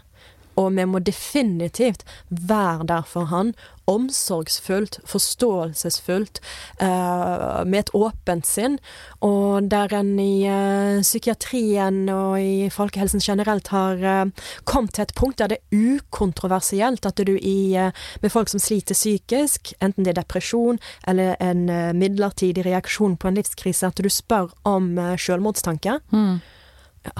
[0.55, 3.53] Og vi må definitivt være der for han,
[3.87, 6.39] omsorgsfullt, forståelsesfullt,
[6.79, 8.77] eh, med et åpent sinn.
[9.21, 15.15] Og der en i eh, psykiatrien og i folkehelsen generelt har eh, kommet til et
[15.15, 17.75] punkt der det er ukontroversielt at du i,
[18.21, 23.37] med folk som sliter psykisk, enten det er depresjon eller en midlertidig reaksjon på en
[23.39, 25.99] livskrise, at du spør om eh, selvmordstanke.
[26.13, 26.39] Mm.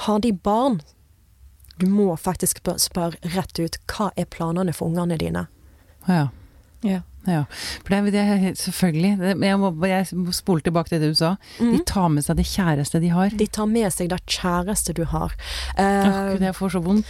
[0.08, 0.82] Har de barn?
[1.80, 5.48] Du må faktisk spørre rett ut hva er planene for ungene dine.
[6.08, 6.28] Ja.
[6.84, 7.02] Ja.
[7.26, 7.46] Ja,
[7.86, 9.40] for det, er- det selvfølgelig.
[9.46, 11.38] Jeg må, jeg må spole tilbake til det du sa.
[11.58, 11.86] De Mhm.
[11.86, 13.30] tar med seg det kjæreste de har.
[13.30, 15.32] De tar med seg det kjæreste du har.
[15.78, 17.06] Åh, Eh, Gud, jeg får så vondt.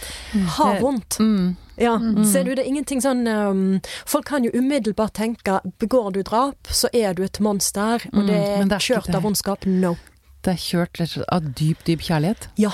[0.46, 1.18] har det- vondt.
[1.18, 1.56] Mm.
[1.78, 2.24] Ja, Mm.
[2.24, 6.62] ser du det er ingenting sånn um, Folk kan jo umiddelbart tenke begår du drap,
[6.70, 9.14] så er du et monster, og Mm, det er mm, det er kjørt det.
[9.16, 9.66] av ondskap.
[9.66, 9.96] No.
[10.42, 12.46] Det er kjørt av dyp, dyp kjærlighet.
[12.56, 12.70] Ja.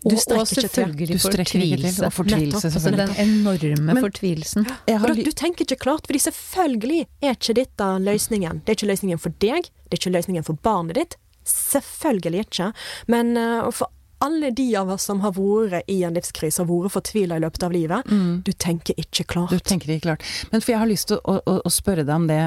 [0.00, 0.68] Og, Du og strekker ikke til.
[0.70, 2.06] selvfølgelig ikke fortvilelse.
[2.06, 2.74] Og fortvilelse, Nettopp.
[2.74, 4.66] Altså den enorme Men- fortvilelsen.
[4.88, 8.62] Har du tenker ikke klart, fordi selvfølgelig er ikke dette løsningen.
[8.64, 11.16] Det er ikke løsningen for deg, det er ikke løsningen for barnet ditt.
[11.44, 12.72] Selvfølgelig ikke.
[13.08, 13.88] Men uh, for
[14.20, 17.62] alle de av oss som har vært i en livskrise og vært fortvila i løpet
[17.62, 18.42] av livet, mm.
[18.44, 19.50] du tenker ikke klart.
[19.50, 20.24] Du tenker ikke klart.
[20.52, 22.42] Men for jeg har lyst til å, å, å spørre deg om det.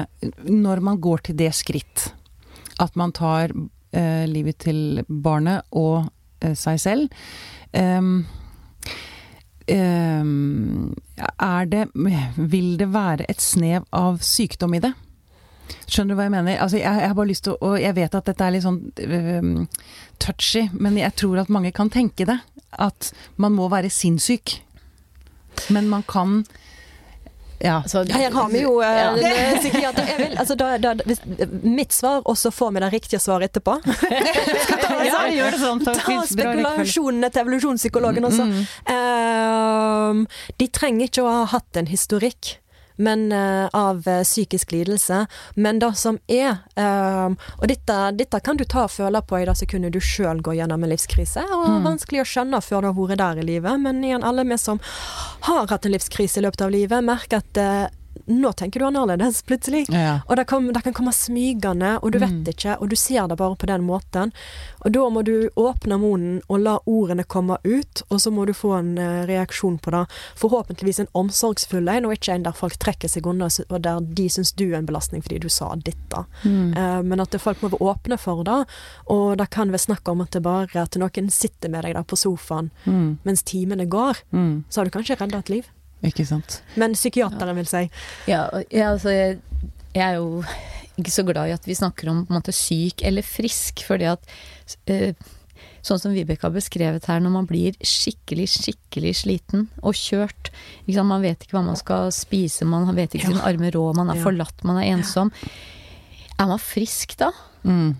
[0.50, 2.12] Når man går til det skritt
[2.82, 3.50] at man tar
[3.94, 6.10] eh, livet til barnet og
[6.58, 7.24] seg selv
[7.74, 8.26] Um,
[9.70, 10.94] um,
[11.40, 11.88] Er det
[12.36, 14.92] Vil det være et snev av sykdom i det?
[15.88, 16.60] Skjønner du hva jeg mener?
[16.60, 18.82] Altså, jeg, jeg har bare lyst til å jeg vet at dette er litt sånn
[18.84, 19.64] um,
[20.20, 22.36] touchy, men jeg tror at mange kan tenke det.
[22.78, 24.58] At man må være sinnssyk.
[25.72, 26.42] Men man kan
[27.64, 27.76] Ja.
[27.82, 29.12] Altså, Her har vi jo eh, Ja.
[29.52, 30.08] en psykiater.
[30.08, 31.22] Jeg vil, altså, da, da, hvis,
[31.62, 33.78] mitt svar, og så får vi det riktige svaret etterpå.
[33.84, 35.80] ta, altså, ja, sånn.
[35.86, 38.48] Ta spekulasjonene til evolusjonspsykologen også.
[38.50, 38.60] Mm.
[38.92, 40.26] Um,
[40.60, 42.58] de trenger ikke å ha hatt en historikk
[42.96, 48.56] men, eh, av eh, psykisk lidelse, men det som er ehm, Og dette, dette kan
[48.56, 51.42] du ta og føle på i det sekundet du sjøl går gjennom en livskrise.
[51.42, 51.82] Og Mm.
[51.84, 54.80] Vanskelig å skjønne før du har vært der i livet, men igjen, alle vi som
[55.48, 57.88] har hatt en livskrise i løpet av livet, merker at eh,
[58.26, 59.84] nå tenker du annerledes, plutselig.
[59.92, 60.20] Ja.
[60.28, 62.44] Og det kan, det kan komme smygende, og du vet Mm.
[62.48, 64.32] ikke, og du ser det bare på den måten.
[64.84, 68.52] Og da må du åpne munnen og la ordene komme ut, og så må du
[68.52, 70.06] få en uh, reaksjon på det.
[70.36, 74.28] Forhåpentligvis en omsorgsfull en, og ikke en der folk trekker seg unna, og der de
[74.28, 76.24] syns du er en belastning fordi du sa dette.
[76.44, 76.74] Mm.
[76.76, 78.60] Uh, men at det, folk må være åpne for det,
[79.10, 82.02] og det kan være snakk om at det bare at noen sitter med deg der
[82.04, 83.18] på sofaen Mm.
[83.24, 84.64] mens timene går, Mm.
[84.70, 85.64] så har du kanskje redda et liv.
[86.04, 86.60] Ikke sant.
[86.80, 87.84] Men psykiateren vil si
[88.30, 89.38] Ja, ja altså jeg,
[89.94, 90.44] jeg er jo
[90.98, 94.12] ikke så glad i at vi snakker om på en måte syk eller frisk, fordi
[94.12, 94.36] at
[94.86, 95.14] eh,
[95.84, 100.48] Sånn som Vibeke har beskrevet her, når man blir skikkelig, skikkelig sliten og kjørt
[100.86, 101.10] ikke sant?
[101.10, 103.34] Man vet ikke hva man skal spise, man vet ikke Ja.
[103.34, 104.22] sin arme råd, man er Ja.
[104.24, 105.30] forlatt, man er ensom.
[106.40, 107.32] Er man frisk da?
[107.64, 107.96] Mm.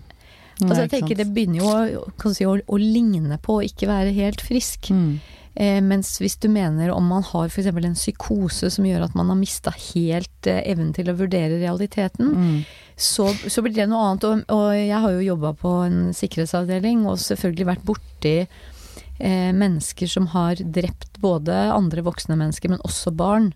[0.63, 1.15] Altså jeg tenker.
[1.15, 4.89] Det begynner jo å, kan si, å, å ligne på å ikke være helt frisk.
[4.89, 5.19] Mm.
[5.55, 7.67] Eh, mens hvis du mener om man har f.eks.
[7.71, 12.33] en psykose som gjør at man har mista helt eh, evnen til å vurdere realiteten,
[12.35, 12.65] Mm.
[12.97, 14.23] så, så blir det noe annet.
[14.27, 18.74] Og, og jeg har jo jobba på en sikkerhetsavdeling og selvfølgelig vært borti eh,
[19.19, 23.53] mennesker som har drept både andre voksne mennesker, men også barn,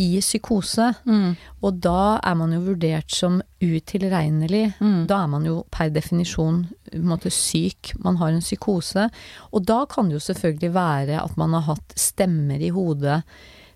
[0.00, 0.90] i psykose.
[1.06, 1.34] Mm.
[1.62, 4.64] Og da er man jo vurdert som utilregnelig.
[4.80, 5.04] Mm.
[5.10, 7.94] Da er man jo per definisjon på en måte syk.
[8.04, 9.08] Man har en psykose.
[9.52, 13.22] Og da kan det jo selvfølgelig være at man har hatt stemmer i hodet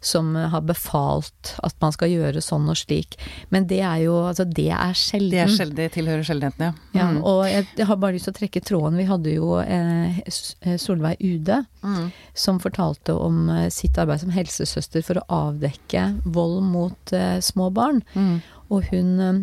[0.01, 3.17] som har befalt at man skal gjøre sånn og slik.
[3.51, 5.31] Men det er jo Altså, det er sjelden.
[5.31, 6.73] Det, er sjelden, det tilhører sjeldenheten, ja.
[7.01, 7.23] Ja, Mm.
[7.25, 8.97] og jeg, jeg har bare lyst til å trekke tråden.
[8.99, 10.19] Vi hadde jo eh,
[10.63, 12.11] eh, Solveig Ude, Mm.
[12.35, 17.71] som fortalte om eh, sitt arbeid som helsesøster for å avdekke vold mot eh, små
[17.73, 18.03] barn.
[18.15, 18.41] Mm.
[18.71, 19.39] Og hun eh,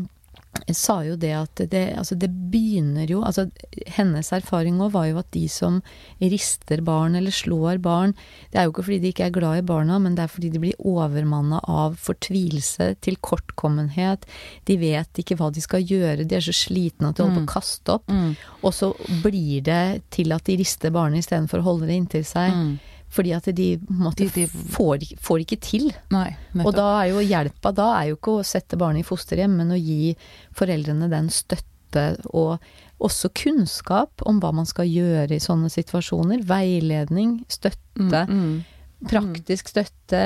[0.74, 3.48] sa jo det at det, altså det begynner jo altså
[3.96, 5.82] Hennes erfaring òg var jo at de som
[6.22, 8.16] rister barn eller slår barn,
[8.52, 10.52] det er jo ikke fordi de ikke er glad i barna, men det er fordi
[10.54, 14.26] de blir overmanna av fortvilelse, tilkortkommenhet.
[14.66, 17.46] De vet ikke hva de skal gjøre, de er så slitne at de holder på
[17.46, 18.10] å kaste opp.
[18.10, 18.34] Mm.
[18.64, 18.92] Og så
[19.24, 22.56] blir det til at de rister barnet istedenfor å holde det inntil seg.
[22.56, 22.76] Mm.
[23.10, 25.92] Fordi at de måte De- de- får, ikke- får ikke til.
[26.12, 26.36] Nei.
[26.66, 29.70] Og da er jo hjelpa da er jo ikke å sette barnet i fosterhjem, men
[29.72, 30.16] å gi
[30.54, 32.60] foreldrene den støtte og
[33.00, 36.44] også kunnskap om hva man skal gjøre i sånne situasjoner.
[36.44, 37.78] Veiledning, støtte,
[38.28, 38.66] Mm, mm.
[39.08, 40.20] praktisk støtte,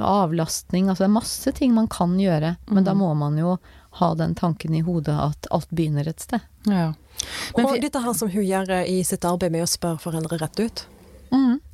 [0.00, 0.88] avlastning.
[0.88, 2.86] Altså det er masse ting man kan gjøre, men Mm.
[2.86, 3.58] da må man jo
[3.92, 6.40] ha den tanken i hodet at alt begynner et sted.
[6.66, 6.92] Ja.
[7.56, 10.60] Men og dette her som hun gjør i sitt arbeid med å spørre foreldre rett
[10.60, 10.86] ut.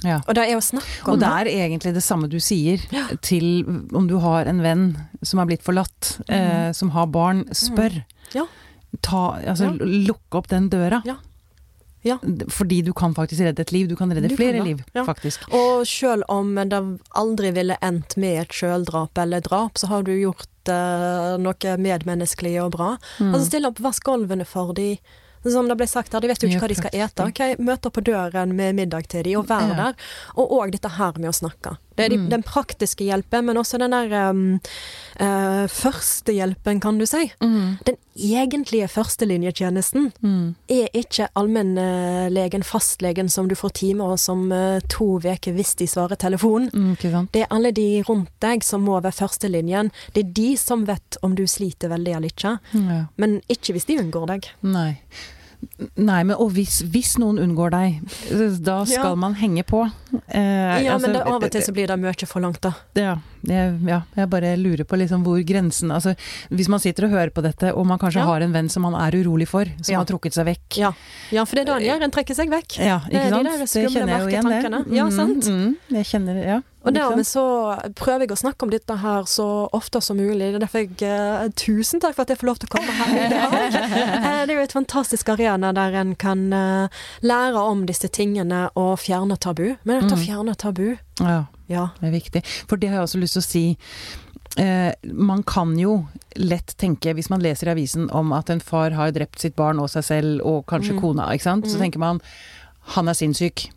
[0.04, 0.18] Ja.
[0.26, 2.82] Og det er å snakke om det Og det er egentlig det samme du sier
[3.24, 3.64] til
[3.96, 4.84] om du har en venn
[5.22, 7.44] som er blitt forlatt, eh, som har barn.
[7.56, 8.02] Spør.
[8.34, 8.44] Ja.
[9.00, 9.88] Ta, altså, Ja.
[10.10, 11.02] Lukke opp den døra.
[11.08, 11.16] Ja.
[12.06, 12.18] Ja.
[12.48, 13.88] Fordi du kan faktisk redde et liv.
[13.88, 15.02] Du kan redde Du kan flere det, liv, ja.
[15.04, 15.48] faktisk.
[15.50, 16.78] Og selv om det
[17.18, 22.60] aldri ville endt med et sjøldrap eller drap, så har du gjort eh, noe medmenneskelig
[22.62, 22.92] og bra.
[23.18, 23.32] Mm.
[23.32, 24.92] Altså Stille opp, vask gulvene for de.
[25.52, 27.26] Som det ble sagt her, de vet jo ikke hva de skal ete.
[27.28, 29.74] Okay, opp på døren med middag til de, og vær Ja.
[29.74, 29.94] der.
[30.36, 31.76] Og òg dette her med å snakke.
[31.96, 32.28] Det er de, Mm.
[32.28, 34.60] den praktiske hjelpen, men også den der um,
[35.18, 37.32] uh, førstehjelpen, kan du si.
[37.40, 37.78] Mm.
[37.86, 40.54] Den egentlige førstelinjetjenesten Mm.
[40.68, 45.86] er ikke allmennlegen, fastlegen, som du får time hos om uh, to uker hvis de
[45.86, 46.70] svarer telefonen.
[46.74, 47.28] Mm.
[47.32, 49.90] Det er alle de rundt deg som må være førstelinjen.
[50.12, 53.06] Det er de som vet om du sliter veldig eller ikke, Ja.
[53.16, 54.50] men ikke hvis de unngår deg.
[54.62, 54.98] Nei.
[55.96, 57.98] Nei, men og hvis, hvis noen unngår deg,
[58.64, 59.14] da skal Ja.
[59.14, 59.82] man henge på.
[60.28, 62.72] Eh, Ja, altså, men det, av og til så blir det mye for langt, da.
[62.94, 66.14] Ja, jeg, ja, jeg bare lurer på liksom hvor grensen Altså,
[66.50, 68.26] hvis man sitter og hører på dette, og man kanskje Ja.
[68.26, 70.78] har en venn som man er urolig for, som har trukket seg vekk.
[70.78, 70.92] Ja,
[71.30, 72.78] ja for det er da han gjør, en trekker seg vekk.
[72.78, 73.44] Ja, Det ikke de sant?
[73.44, 74.96] der Det kjenner jeg jo igjen, det.
[74.96, 75.44] Ja, sant?
[75.46, 76.62] Mm, jeg kjenner ja.
[76.86, 77.42] Og dermed så
[77.98, 80.52] prøver jeg å snakke om dette her så ofte som mulig.
[80.52, 82.92] Det er derfor jeg uh, Tusen takk for at jeg får lov til å komme
[82.94, 83.56] her i dag.
[84.26, 86.86] Eh, det er jo et fantastisk arena der en kan uh,
[87.26, 89.74] lære om disse tingene og fjerne tabu.
[89.82, 90.24] Men dette å Mm.
[90.28, 91.88] fjerne tabu, Ja, ja.
[92.00, 92.42] det er viktig.
[92.68, 93.64] For det har jeg også lyst til å si.
[94.58, 98.90] Eh, man kan jo lett tenke, hvis man leser i avisen om at en far
[98.96, 101.00] har drept sitt barn og seg selv, og kanskje Mm.
[101.00, 101.80] kona, ikke sant, så Mm.
[101.82, 102.20] tenker man
[102.94, 103.68] han er sinnssyk.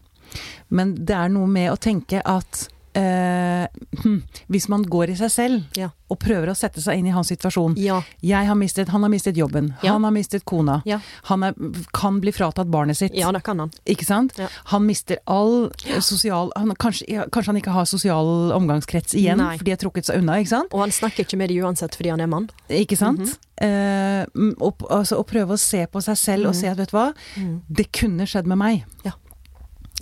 [0.70, 3.68] Men det er noe med å tenke at eh,
[4.04, 5.90] hm, hvis man går i seg selv Ja.
[6.10, 8.02] og prøver å sette seg inn i hans situasjon Ja.
[8.22, 9.94] Jeg har mistet, Han har mistet jobben, Ja.
[9.94, 10.82] han har mistet kona.
[11.24, 11.54] Han er,
[11.94, 13.14] kan bli fratatt barnet sitt.
[13.16, 13.72] ja, det kan han.
[13.86, 14.34] Ikke sant?
[14.66, 19.58] Han mister all sosial han, kanskje, kanskje han ikke har sosial omgangskrets igjen, Nei.
[19.58, 20.74] fordi de har trukket seg unna, ikke sant?
[20.74, 22.50] Og han snakker ikke med de uansett fordi han er mann.
[22.70, 23.20] Ikke sant?
[23.20, 23.36] Mhm.
[23.62, 26.60] eh, mm, og, altså, å prøve å se på seg selv og Mhm.
[26.62, 27.62] se at vet du hva, Mm.
[27.70, 28.86] det kunne skjedd med meg.
[29.04, 29.12] Ja.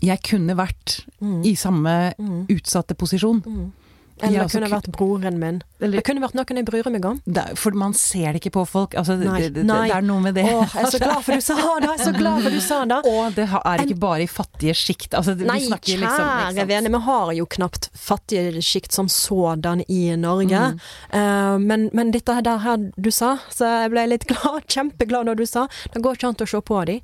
[0.02, 1.42] Jeg kunne vært Mm.
[1.46, 2.46] i samme Mm.
[2.50, 3.42] utsatte posisjon.
[3.46, 3.72] Mm.
[4.20, 5.62] Eller det kunne vært broren min.
[5.80, 7.22] Eller, Det kunne vært noen jeg bryr meg om.
[7.28, 8.96] det, er- for man ser det ikke på folk.
[8.96, 9.88] Altså, Nei, det, det, nei.
[9.90, 10.44] det er noe med det.
[10.46, 11.84] Åh, jeg er så glad for du sa det!
[11.84, 12.98] Jeg er så glad for du sa det!
[13.14, 15.14] Og det er ikke bare i fattige sjikt.
[15.14, 20.16] Altså, Nei, snakker kjære liksom, vene, vi har jo knapt fattige sjikt som sådan i
[20.16, 20.50] Norge.
[20.74, 20.80] Mm.
[21.14, 25.26] Uh, men, men dette her, der her du sa, så jeg ble litt glad, kjempeglad
[25.30, 27.02] når du sa det går ikke an å se på de.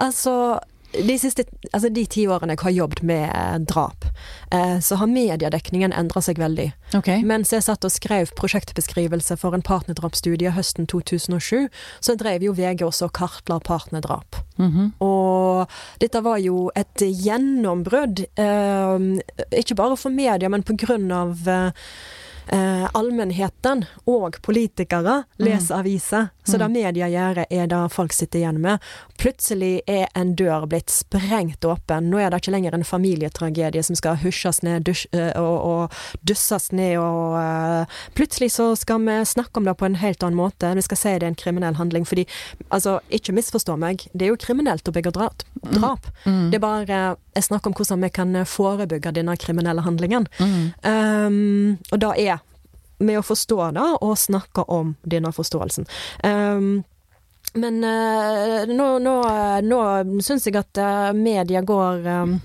[0.00, 0.58] Altså,
[0.92, 4.06] de siste altså de ti årene jeg har jobbet med eh, drap,
[4.54, 6.70] eh, så har mediedekningen endra seg veldig.
[6.98, 7.22] Okay.
[7.26, 11.68] Mens jeg satt og skrev prosjektbeskrivelse for en partnerdrapsstudie høsten 2007,
[12.02, 14.42] så drev jo VG også og kartla partnerdrap.
[14.60, 14.92] Mhm.
[15.04, 15.70] Og
[16.02, 18.96] dette var jo et gjennombrudd, eh,
[19.62, 21.46] ikke bare for media, men på grunn av
[22.52, 26.28] eh, eh, allmennheten og politikere leser aviser.
[26.44, 28.82] Så det media gjør, er det folk sitter igjen med.
[29.20, 32.08] Plutselig er en dør blitt sprengt åpen.
[32.10, 36.26] Nå er det ikke lenger en familietragedie som skal husjes ned dusj, eh, og, og
[36.26, 36.96] dusses ned.
[36.98, 40.72] Og eh, plutselig så skal vi snakke om det på en helt annen måte.
[40.74, 42.08] Vi skal si det er en kriminell handling.
[42.08, 42.26] Fordi,
[42.68, 45.46] altså, ikke misforstå meg, det er jo kriminelt å begå drap.
[45.70, 46.10] drap.
[46.24, 46.48] Mm.
[46.50, 47.00] Det er bare
[47.36, 50.26] snakk snakker om hvordan vi kan forebygge denne kriminelle handlingen.
[50.40, 50.72] Mm.
[50.82, 52.39] Um, og det er
[53.00, 55.88] med å forstå det, og snakke om denne forståelsen.
[56.24, 56.82] Um,
[57.56, 59.16] men uh, nå, nå,
[59.66, 59.80] nå
[60.22, 62.36] syns jeg at uh, media går um,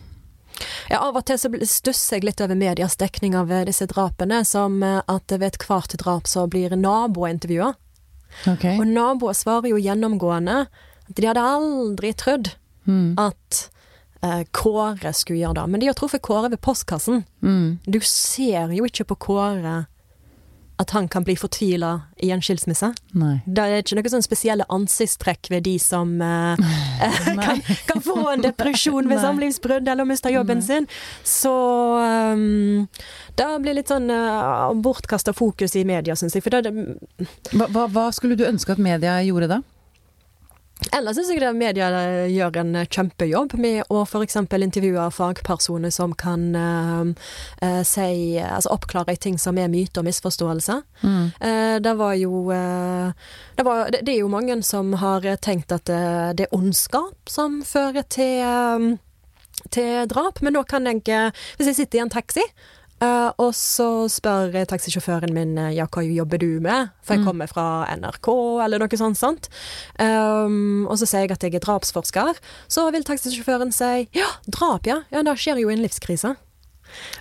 [0.89, 4.79] ja, Av og til så stusser jeg litt over medias dekning av disse drapene, som
[4.85, 7.73] at ved ethvert drap så blir naboer intervjua.
[8.47, 8.79] Okay.
[8.79, 13.15] Og naboer svarer jo gjennomgående at de hadde aldri trodd Mm.
[13.17, 13.69] at
[14.21, 15.67] eh, Kåre skulle gjøre det.
[15.67, 17.23] Men de har truffet Kåre ved postkassen.
[17.41, 17.79] Mm.
[17.85, 19.85] Du ser jo ikke på Kåre
[20.77, 22.89] at han kan bli fortvila i en skilsmisse.
[23.15, 23.37] Nei.
[23.47, 26.59] Det er ikke noen sånne spesielle ansiktstrekk ved de som uh,
[27.45, 29.23] kan, kan få en depresjon ved Nei.
[29.23, 30.89] samlivsbrudd eller miste jobben sin.
[31.23, 31.53] Så
[31.95, 32.87] um,
[33.39, 36.43] det blir litt sånn uh, bortkasta fokus i media, syns jeg.
[36.45, 36.73] Det,
[37.55, 39.61] Hva, hva, hva skulle du ønske at media gjorde da?
[40.93, 44.37] Ellers syns jeg det media eh, gjør en eh, kjempejobb med å f.eks.
[44.37, 47.29] intervjue fagpersoner som kan eh,
[47.65, 50.77] eh, si Altså oppklare ting som er myte og misforståelse.
[51.01, 51.25] Mm.
[51.41, 53.11] Uh, det var jo uh,
[53.57, 56.03] det, var, det, det er jo mange som har tenkt at det,
[56.39, 58.87] det er ondskap som fører til eh,
[59.71, 62.43] til drap, men nå kan jeg Hvis jeg sitter i en taxi
[63.01, 67.27] eh, og så spør taxisjåføren min eh, ja, hva jobber du med, for jeg Mm.
[67.27, 68.29] kommer fra NRK
[68.65, 69.17] eller noe sånt.
[69.17, 69.49] sant?
[69.99, 72.35] Um, og så sier jeg at jeg er drapsforsker,
[72.67, 75.01] så vil taxisjåføren si ja, drap, ja.
[75.11, 76.35] Ja, det skjer jo i en livskrise.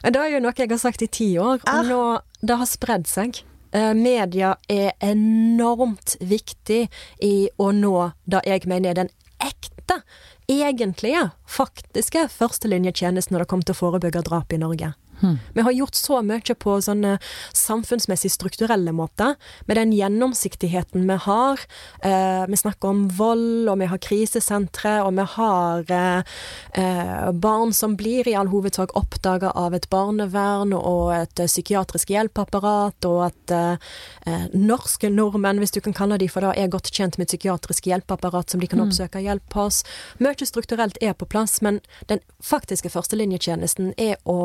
[0.05, 1.83] Det er jo noe jeg har sagt i ti år, og Ah.
[1.83, 3.43] nå det har spredd seg.
[3.73, 6.89] Eh, media er enormt viktig
[7.23, 9.11] i å nå det jeg mener er den
[9.43, 10.03] ekte,
[10.49, 14.95] egentlige, faktiske førstelinjetjenesten når det kommer til å forebygge drap i Norge.
[15.21, 15.39] Hmm.
[15.55, 17.17] Vi har gjort så mye på sånne
[17.55, 21.61] samfunnsmessig strukturelle måter, med den gjennomsiktigheten vi har.
[22.03, 26.35] Eh, vi snakker om vold, og vi har krisesentre, og vi har eh,
[26.83, 32.11] eh, barn som blir i all hovedsak oppdaga av et barnevern og et eh, psykiatrisk
[32.15, 33.91] hjelpeapparat, og at eh,
[34.27, 37.35] eh, norske nordmenn, hvis du kan kalle de for det, er godt tjent med et
[37.35, 39.83] psykiatrisk hjelpeapparat som de kan oppsøke hjelp hos.
[40.23, 44.39] Mye strukturelt er på plass, men den faktiske førstelinjetjenesten er å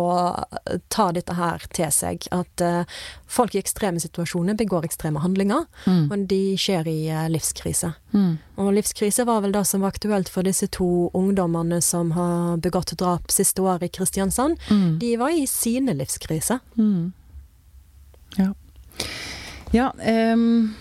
[0.90, 2.28] ta dette her til seg.
[2.36, 2.84] At uh,
[3.28, 6.12] folk i ekstreme situasjoner begår ekstreme handlinger, Mm.
[6.12, 7.94] og de skjer i uh, livskrise.
[8.14, 8.38] Mm.
[8.58, 12.96] Og livskrise var vel det som var aktuelt for disse to ungdommene som har begått
[13.00, 14.58] drap siste år i Kristiansand.
[14.70, 15.00] Mm.
[15.00, 16.60] De var i sine livskrise.
[16.78, 17.12] Mm.
[18.38, 18.54] Ja.
[19.72, 20.74] Ja ehm,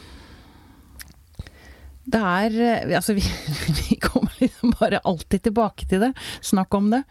[2.08, 3.24] Det er eh, Altså, vi,
[3.80, 6.12] vi kommer liksom bare alltid tilbake til det.
[6.44, 7.02] Snakk om det.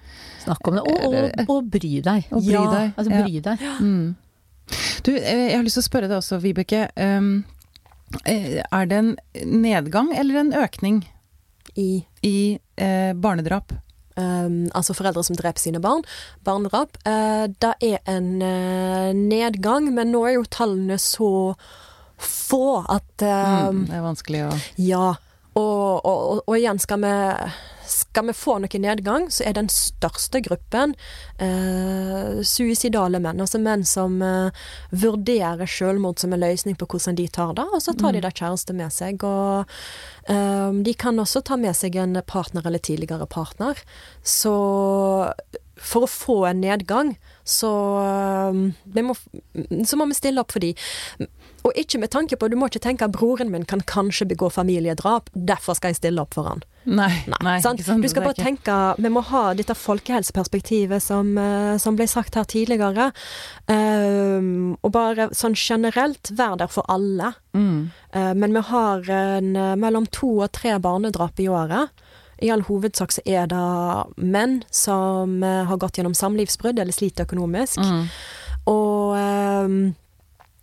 [0.43, 0.85] Snakk om det.
[0.87, 2.29] Og, og, og bry deg.
[2.31, 2.95] Og bry Ja, deg.
[2.97, 3.23] Altså, Ja.
[3.25, 3.67] bry deg.
[3.81, 4.15] Mm.
[5.05, 6.87] Du, eh, jeg har lyst til å spørre deg også, Vibeke.
[6.99, 7.43] ehm,
[8.25, 9.13] eh, er det en
[9.45, 11.03] nedgang eller en økning
[11.77, 12.37] I i
[12.77, 13.71] eh, barnedrap?
[14.17, 16.01] um, altså foreldre som dreper sine barn.
[16.43, 16.97] Barnedrap.
[17.05, 21.29] Uh, det er en uh, nedgang, men nå er jo tallene så
[22.17, 25.15] få at eh, Mm, det er vanskelig å Ja.
[25.57, 27.11] Og, og, og, igjen, skal vi,
[27.89, 30.93] skal vi få noe nedgang, så er den største gruppen
[31.41, 33.41] uh, suicidale menn.
[33.41, 34.53] Altså menn som uh,
[34.93, 38.29] vurderer selvmord som en løsning på hvordan de tar det, og så tar de da
[38.29, 39.25] kjæreste med seg.
[39.25, 39.65] Og
[40.27, 43.79] de kan også ta med seg en partner eller tidligere partner.
[44.27, 44.53] Så
[45.81, 47.13] for å få en nedgang,
[47.47, 47.71] så,
[48.93, 49.15] må,
[49.87, 50.73] så må vi stille opp for de.
[51.65, 54.49] Og ikke med tanke på, du må ikke tenke at broren min kan kanskje begå
[54.53, 56.61] familiedrap, derfor skal jeg stille opp for han.
[56.87, 57.81] Nei, Nei, nei sant?
[57.83, 58.03] sant?
[58.03, 62.47] Du skal bare tenke, vi må ha dette folkehelseperspektivet som, eh, som ble sagt her
[62.47, 63.09] tidligere.
[63.67, 67.33] Um, og bare sånn generelt vær der for alle.
[67.53, 67.89] mm.
[68.15, 71.89] Uh, men vi har en, eh, mellom to og tre barnedrap i året.
[72.41, 77.81] I all hovedsak så er det menn som har gått gjennom samlivsbrudd eller sliter økonomisk.
[77.81, 78.03] Mm.
[78.69, 79.95] Og ehm,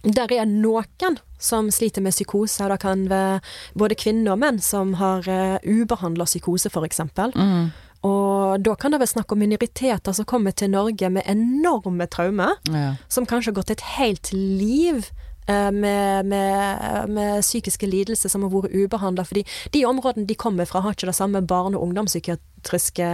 [0.05, 2.69] der er noen som sliter med psykose.
[2.69, 3.41] Det kan være
[3.75, 7.01] både kvinner og menn som har uh, ubehandla psykose, f.eks.
[7.35, 7.71] Mm.
[8.05, 12.59] Og da kan det være snakk om minoriteter som kommer til Norge med enorme traumer,
[12.69, 12.95] Ja.
[13.09, 18.53] som kanskje har gått et helt liv eh, med, med, med psykiske lidelser som har
[18.53, 19.25] vært ubehandla.
[19.29, 23.09] Fordi de områdene de kommer fra, har ikke det samme barne- og ungdomspsykiatriske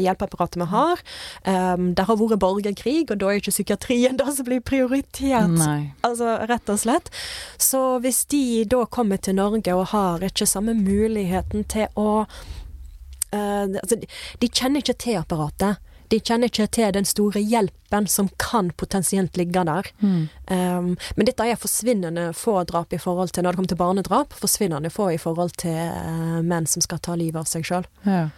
[0.00, 1.04] hjelpeapparatet vi har.
[1.44, 5.52] Um, det har vært borgerkrig, og da er ikke psykiatrien det som blir prioritert.
[5.58, 5.92] Nei.
[6.06, 7.12] Altså, rett og slett.
[7.60, 13.64] Så hvis de da kommer til Norge og har ikke samme muligheten til å uh,
[13.66, 14.08] altså, de,
[14.40, 15.82] de kjenner ikke til apparatet.
[16.14, 19.88] De kjenner ikke til den store hjelpen som kan potensielt ligge der.
[19.98, 20.28] Mm.
[20.46, 24.36] Um, men dette er forsvinnende få drap i forhold til når det kommer til barnedrap.
[24.38, 27.88] Forsvinnende få i forhold til uh, menn som skal ta livet av seg sjøl.
[28.06, 28.28] Ja.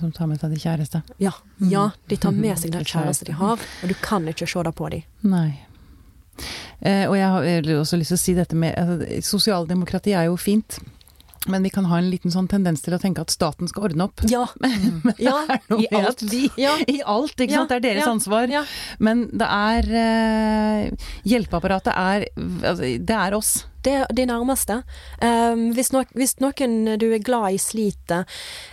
[0.00, 1.02] Som tar med seg de kjæreste.
[1.22, 1.30] Ja,
[1.62, 4.74] ja, de tar med seg den kjæreste de har, og du kan ikke se det
[4.74, 5.06] på dem.
[5.30, 5.52] Nei.
[6.82, 10.34] Eh, og jeg har også lyst til å si dette med altså, Sosialdemokrati er jo
[10.40, 10.80] fint.
[11.48, 14.08] Men vi kan ha en liten sånn tendens til å tenke at staten skal ordne
[14.08, 14.24] opp.
[14.30, 14.46] Ja.
[15.28, 15.38] ja.
[15.70, 16.24] Noe I alt.
[16.30, 16.76] vi, Ja.
[16.86, 17.74] I alt, ikke Ja, sant.
[17.74, 18.50] Det er deres ansvar.
[18.98, 23.56] Men det er eh, Hjelpeapparatet er altså, Det er oss.
[23.82, 24.80] Det er de nærmeste.
[25.22, 28.24] Um, hvis, no hvis noen du er glad i sliter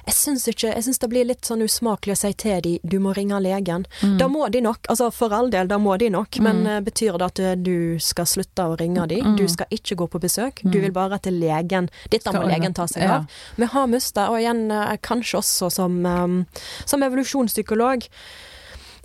[0.08, 2.98] Jeg syns ikke Jeg syns det blir litt sånn usmakelig å si til de du
[3.04, 3.86] må ringe legen.
[4.20, 4.86] Da må de nok.
[4.90, 6.40] Altså for all del, da må de nok.
[6.44, 9.20] Men uh, betyr det at eh, du skal slutte å ringe de?
[9.38, 10.62] Du skal ikke gå på besøk.
[10.64, 11.90] Du vil bare til legen.
[12.10, 13.20] Dette Skal må legen ta seg Ja.
[13.22, 13.38] av.
[13.58, 16.40] Vi har mista, og igjen uh, kanskje også som, um,
[16.86, 18.08] som evolusjonspsykolog,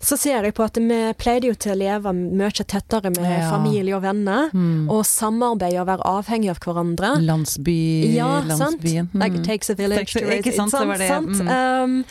[0.00, 3.50] så ser jeg på at vi pleide jo til å leve mye tettere med Ja.
[3.50, 4.50] familie og venner,
[4.88, 7.10] og samarbeide og være avhengig av hverandre.
[7.26, 9.08] Landsby, Ja, landsbyen.
[9.12, 9.40] Like Mm.
[9.40, 10.82] it takes a village to raise sant, sant?
[10.82, 11.08] det var det.
[11.08, 11.42] sant?
[11.42, 11.48] Mm.
[11.50, 12.04] Um,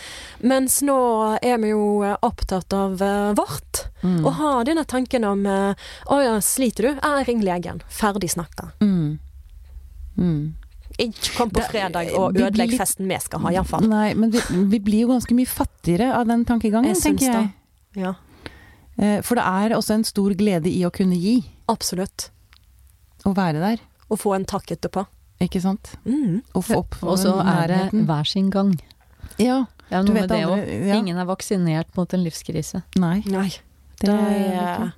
[0.43, 4.25] mens nå er vi jo eh, opptatt av uh, vårt, Mm.
[4.25, 5.73] og har denne tanken om eh,
[6.07, 6.99] Å ja, sliter du?
[7.01, 7.81] Ja, ring legen.
[7.89, 8.71] Ferdig snakka.
[8.81, 9.17] Mm.
[10.17, 10.53] Mm.
[10.99, 13.85] Ikke kom på fredag og ødelegg festen vi skal ha, iallfall.
[13.87, 14.39] Nei, men vi,
[14.71, 17.49] vi blir jo ganske mye fattigere av den tankegangen, Jeg tenker jeg.
[17.97, 18.03] Det.
[18.05, 18.15] Ja,
[18.97, 21.35] Eh, For det er også en stor glede i å kunne gi.
[21.69, 22.31] absolutt.
[23.29, 23.77] Å være der,
[24.09, 25.03] Å få en takk etterpå.
[25.39, 25.91] ikke sant?
[26.03, 26.41] Mm.
[26.55, 28.71] Å få opp Og så er det hver sin gang.
[29.37, 30.87] Ja, Det er du noe vet med det òg.
[30.87, 30.95] ja.
[30.97, 32.81] Ingen er vaksinert mot en livskrise.
[32.97, 33.49] Nei, Nei.
[33.99, 34.93] det Det er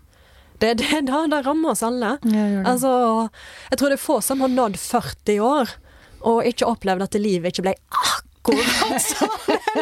[0.62, 2.18] det, det, da, det rammer oss alle.
[2.24, 2.64] Ja, gjør.
[2.68, 3.30] Altså,
[3.72, 5.76] jeg tror det er få som har nådd 40 år
[6.22, 8.26] og ikke opplevd at livet ikke ble akkurat
[9.04, 9.30] som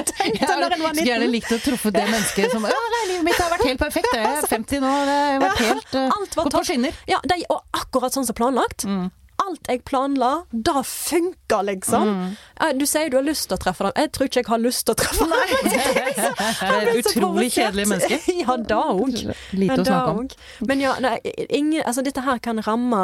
[0.07, 3.03] tenkte Jeg når en var skulle gjerne likt å truffe det mennesket som Ja, nei,
[3.13, 4.09] livet mitt har vært helt perfekt.
[4.13, 6.97] Jeg er 50 nå, det har vært helt uh, gått på skinner.
[7.09, 8.87] Ja, de, og akkurat sånn som planlagt.
[8.87, 9.07] Mm.
[9.47, 12.07] Alt jeg planla, da funka, liksom.
[12.09, 12.31] Mm.
[12.65, 13.93] Eh, Du sier du har lyst til å treffe dem.
[14.01, 15.37] Jeg tror ikke jeg har lyst til å treffe dem.
[15.67, 18.17] Det er et utrolig kjedelig menneske.
[18.41, 19.13] Ja, da òg.
[19.53, 20.27] Lite å snakke om.
[20.67, 21.15] Men ja, nei,
[21.53, 23.03] ingen, altså, dette her kan ramme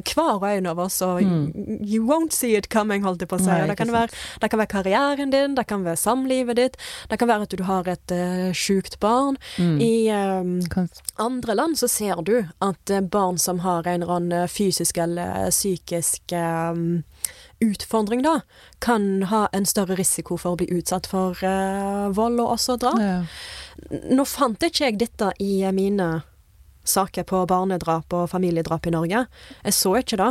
[0.00, 3.42] hver og en av oss, og you won't see it coming, holdt jeg på å
[3.42, 3.50] si.
[3.50, 3.58] Mm.
[3.58, 6.80] Nei, det, kan være, det kan være karrieren din, det kan være samlivet ditt,
[7.10, 9.38] det kan være at du har et uh, sjukt barn.
[9.58, 9.76] Mm.
[9.84, 10.88] I um,
[11.22, 12.34] andre land så ser du
[12.64, 17.02] at eh, barn som har en eller annen fysisk eller psykisk um,
[17.62, 18.40] utfordring, da,
[18.78, 23.00] kan ha en større risiko for å bli utsatt for uh, vold og også drap.
[23.02, 23.22] Ja.
[24.12, 26.22] Nå fant ikke jeg dette i mine
[26.84, 29.26] saker på barnedrap og familiedrap i Norge.
[29.64, 30.30] Jeg så ikke det.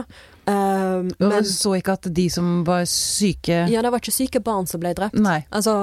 [0.50, 4.12] Uh, Og men du så ikke at de som var syke ja, det var ikke
[4.12, 5.14] syke barn som ble drept.
[5.22, 5.44] Nei.
[5.54, 5.76] Altså,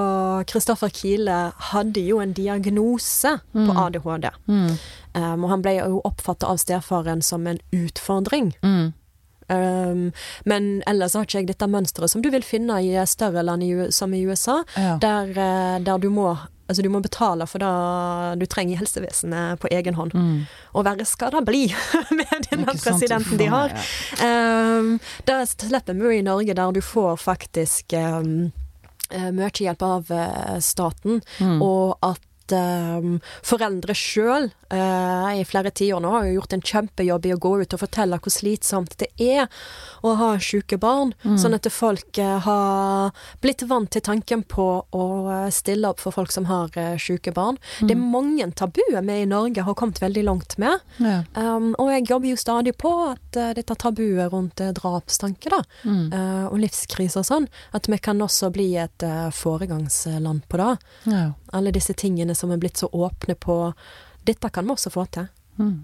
[0.51, 1.37] Kristoffer Kiele
[1.71, 4.27] hadde jo en diagnose på ADHD.
[4.51, 4.73] Mm.
[5.15, 8.51] Um, og han ble jo oppfatta av stefaren som en utfordring.
[8.61, 8.91] Mm.
[9.49, 10.11] Um,
[10.45, 13.71] men ellers har ikke jeg dette mønsteret som du vil finne i større land i,
[13.95, 14.97] som i USA, Ja.
[15.01, 16.35] der, eh, der du må
[16.69, 20.13] Altså du må betale for det du trenger i helsevesenet på egen hånd.
[20.13, 20.45] Mm.
[20.77, 21.63] Og verre skal det bli
[22.19, 23.73] med denne presidenten de har.
[24.21, 24.77] ja.
[24.77, 28.51] Um, det slipper vi i Norge, der du får faktisk um,
[29.09, 31.61] mye hjelp av eh, staten, Mm.
[31.65, 32.21] og at
[32.55, 37.51] um, foreldre sjøl i flere tiår nå har jo gjort en kjempejobb i å gå
[37.63, 39.47] ut og fortelle hvor slitsomt det er
[40.05, 41.37] å ha syke barn, Mm.
[41.41, 43.09] sånn at folk eh, har
[43.41, 47.33] blitt vant til tanken på å eh, stille opp for folk som har uh, syke
[47.33, 47.57] barn.
[47.81, 50.79] Det er mange tabuer vi i Norge har kommet veldig langt med.
[51.01, 51.23] Ja.
[51.33, 56.13] Um, og jeg jobber jo stadig på at eh, dette tabuet rundt drapstanke da, Mm.
[56.13, 60.77] eh, og livskrise og sånn, at vi kan også bli et eh, foregangsland på det.
[61.09, 61.25] Ja.
[61.53, 63.61] Alle disse tingene som er blitt så åpne på.
[64.27, 65.27] Dette kan vi også få til.
[65.59, 65.77] Mm.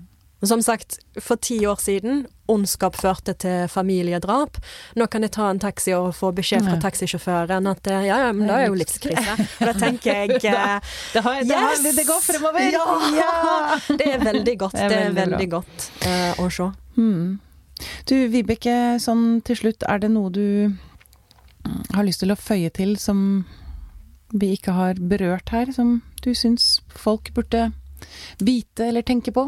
[0.46, 4.60] Som sagt, for ti år siden, ondskap førte til familiedrap.
[5.00, 6.82] Nå kan jeg ta en taxi og få beskjed fra Ja.
[6.84, 9.38] taxisjåføren at eh, ja, ja, men det er jo livskrise.
[9.42, 10.78] Og da tenker jeg eh,
[11.16, 11.96] Det, har, det, har, Yes!
[11.98, 12.68] det går fremover!
[13.16, 13.80] Ja!
[14.00, 14.76] Det er veldig godt.
[14.78, 16.70] Det er Det er veldig veldig godt uh, å se.
[17.00, 17.40] Mm.
[18.12, 20.76] Du Vibeke, sånn til slutt, er det noe du
[21.96, 23.46] har lyst til å føye til som
[24.36, 27.70] vi ikke har berørt her, som du syns folk burde
[28.44, 29.48] vite eller tenke på?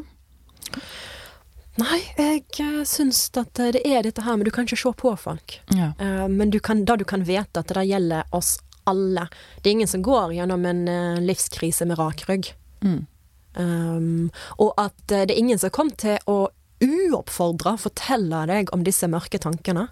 [1.77, 4.93] Nei, jeg uh, syns at eh, det er dette her, men du kan ikke se
[4.97, 5.59] på folk.
[5.75, 5.91] Ja.
[6.01, 8.55] Eh, men du kan, da du kan vite at det gjelder oss
[8.88, 9.27] alle.
[9.61, 12.53] Det er ingen som går gjennom en eh, livskrise med rak rygg.
[12.81, 13.05] Mm.
[13.57, 14.29] Um,
[14.61, 16.47] og at eh, det er ingen som kommer til å
[16.83, 19.88] uoppfordra fortelle deg om disse mørke tankene.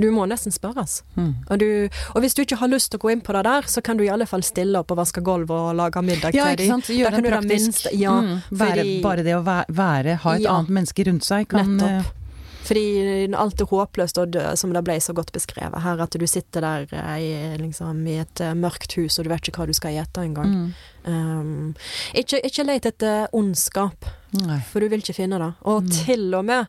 [0.00, 1.02] Du må nesten spørres.
[1.16, 1.34] Mm.
[1.50, 1.66] Og, du,
[2.14, 3.96] og hvis du ikke har lyst til å gå inn på det der, så kan
[4.00, 6.80] du i alle fall stille opp og vaske gulv og lage middag Ja, til dem.
[6.80, 7.52] Gjøre det praktisk.
[7.52, 8.42] minste- ja, mm.
[8.50, 10.56] være, fordi- bare det å være, ha et Ja.
[10.56, 12.18] annet menneske rundt seg, kan Nettopp.
[12.62, 16.26] Fordi alt er håpløst å dø, som det ble så godt beskrevet her, at du
[16.26, 19.66] sitter der eh, i, liksom, i et eh, mørkt hus, og du vet ikke hva
[19.66, 20.46] du skal ete eh, engang.
[20.46, 20.72] mm.
[21.04, 21.74] Um,
[22.14, 24.62] ikke, ikke let etter ondskap, Nei.
[24.64, 25.50] For du vil ikke finne det.
[25.68, 25.88] Og Mm.
[25.92, 26.66] til og med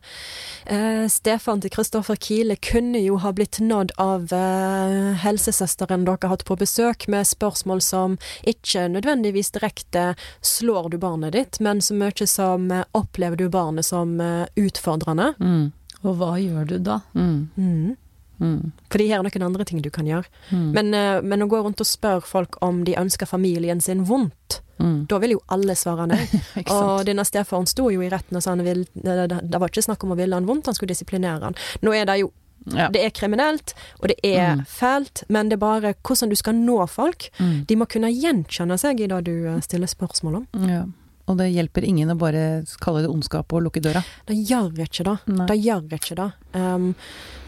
[0.70, 6.34] uh, Stefan til Kristoffer Kiele kunne jo ha blitt nådd av uh, helsesøsteren dere har
[6.34, 11.94] hatt på besøk, med spørsmål som ikke nødvendigvis direkte 'slår du barnet ditt', men så
[11.94, 14.20] mye som eh, 'opplever du barnet som
[14.56, 15.34] utfordrende'?
[15.40, 15.72] Mm.
[16.04, 17.00] Og hva gjør du da?
[17.14, 17.96] Mm.
[18.40, 18.72] Mm.
[18.90, 20.24] Fordi her er noen andre ting du kan gjøre.
[20.50, 20.70] Mm.
[20.74, 24.60] Men, eh, men å gå rundt og spørre folk om de ønsker familien sin vondt,
[24.80, 25.06] Mm.
[25.06, 26.24] da vil jo alle svare nei.
[26.74, 29.68] Og denne Stefan sto jo i retten og sa han vil, det, det, det var
[29.70, 31.54] ikke snakk om å ville han vondt, han skulle disiplinere han.
[31.86, 32.32] Nå er det jo
[32.74, 32.88] Ja.
[32.88, 34.64] Det er kriminelt, og det er Mm.
[34.66, 37.28] fælt, men det er bare hvordan du skal nå folk.
[37.38, 37.66] Mm.
[37.66, 40.46] De må kunne gjenkjenne seg i det du eh, stiller spørsmål om.
[40.66, 40.84] ja.
[41.26, 44.02] Og det hjelper ingen å bare kalle det ondskap og lukke døra.
[44.28, 45.14] Det gjør ikke det.
[45.32, 45.46] Nei.
[45.48, 46.26] Det gjør ikke det.
[46.52, 46.90] Um,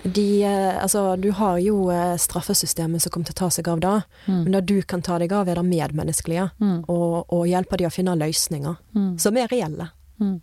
[0.07, 3.81] de, eh, altså, du har jo eh, straffesystemet som kommer til å ta seg av
[3.85, 3.95] det,
[4.27, 4.43] Mm.
[4.45, 6.85] men det du kan ta deg av, er det medmenneskelige, Mm.
[6.89, 9.18] og, og hjelpe de å finne løsninger Mm.
[9.20, 9.91] som er reelle.
[10.20, 10.41] Mm.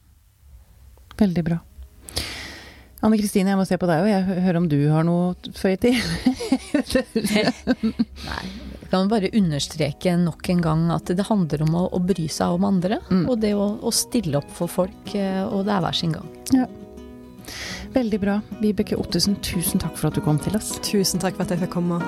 [1.17, 1.59] Veldig bra.
[3.03, 5.77] Anne Kristine, jeg må se på deg, og jeg hører om du har noe føye
[5.79, 5.95] til.
[8.29, 8.45] Nei,
[8.93, 12.67] kan bare understreke nok en gang at det handler om å, å bry seg om
[12.67, 12.99] andre.
[13.09, 13.25] Mm.
[13.25, 16.29] Og det å, å stille opp for folk, eh, og det er hver sin gang.
[17.93, 18.39] Veldig bra.
[18.61, 20.75] Vibeke Ottesen, tusen takk for at du kom til oss.
[20.85, 22.01] Tusen takk for at jeg fikk komme.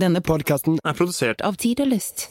[0.00, 2.28] Denne Podkasten er produsert av Tid og Lyst.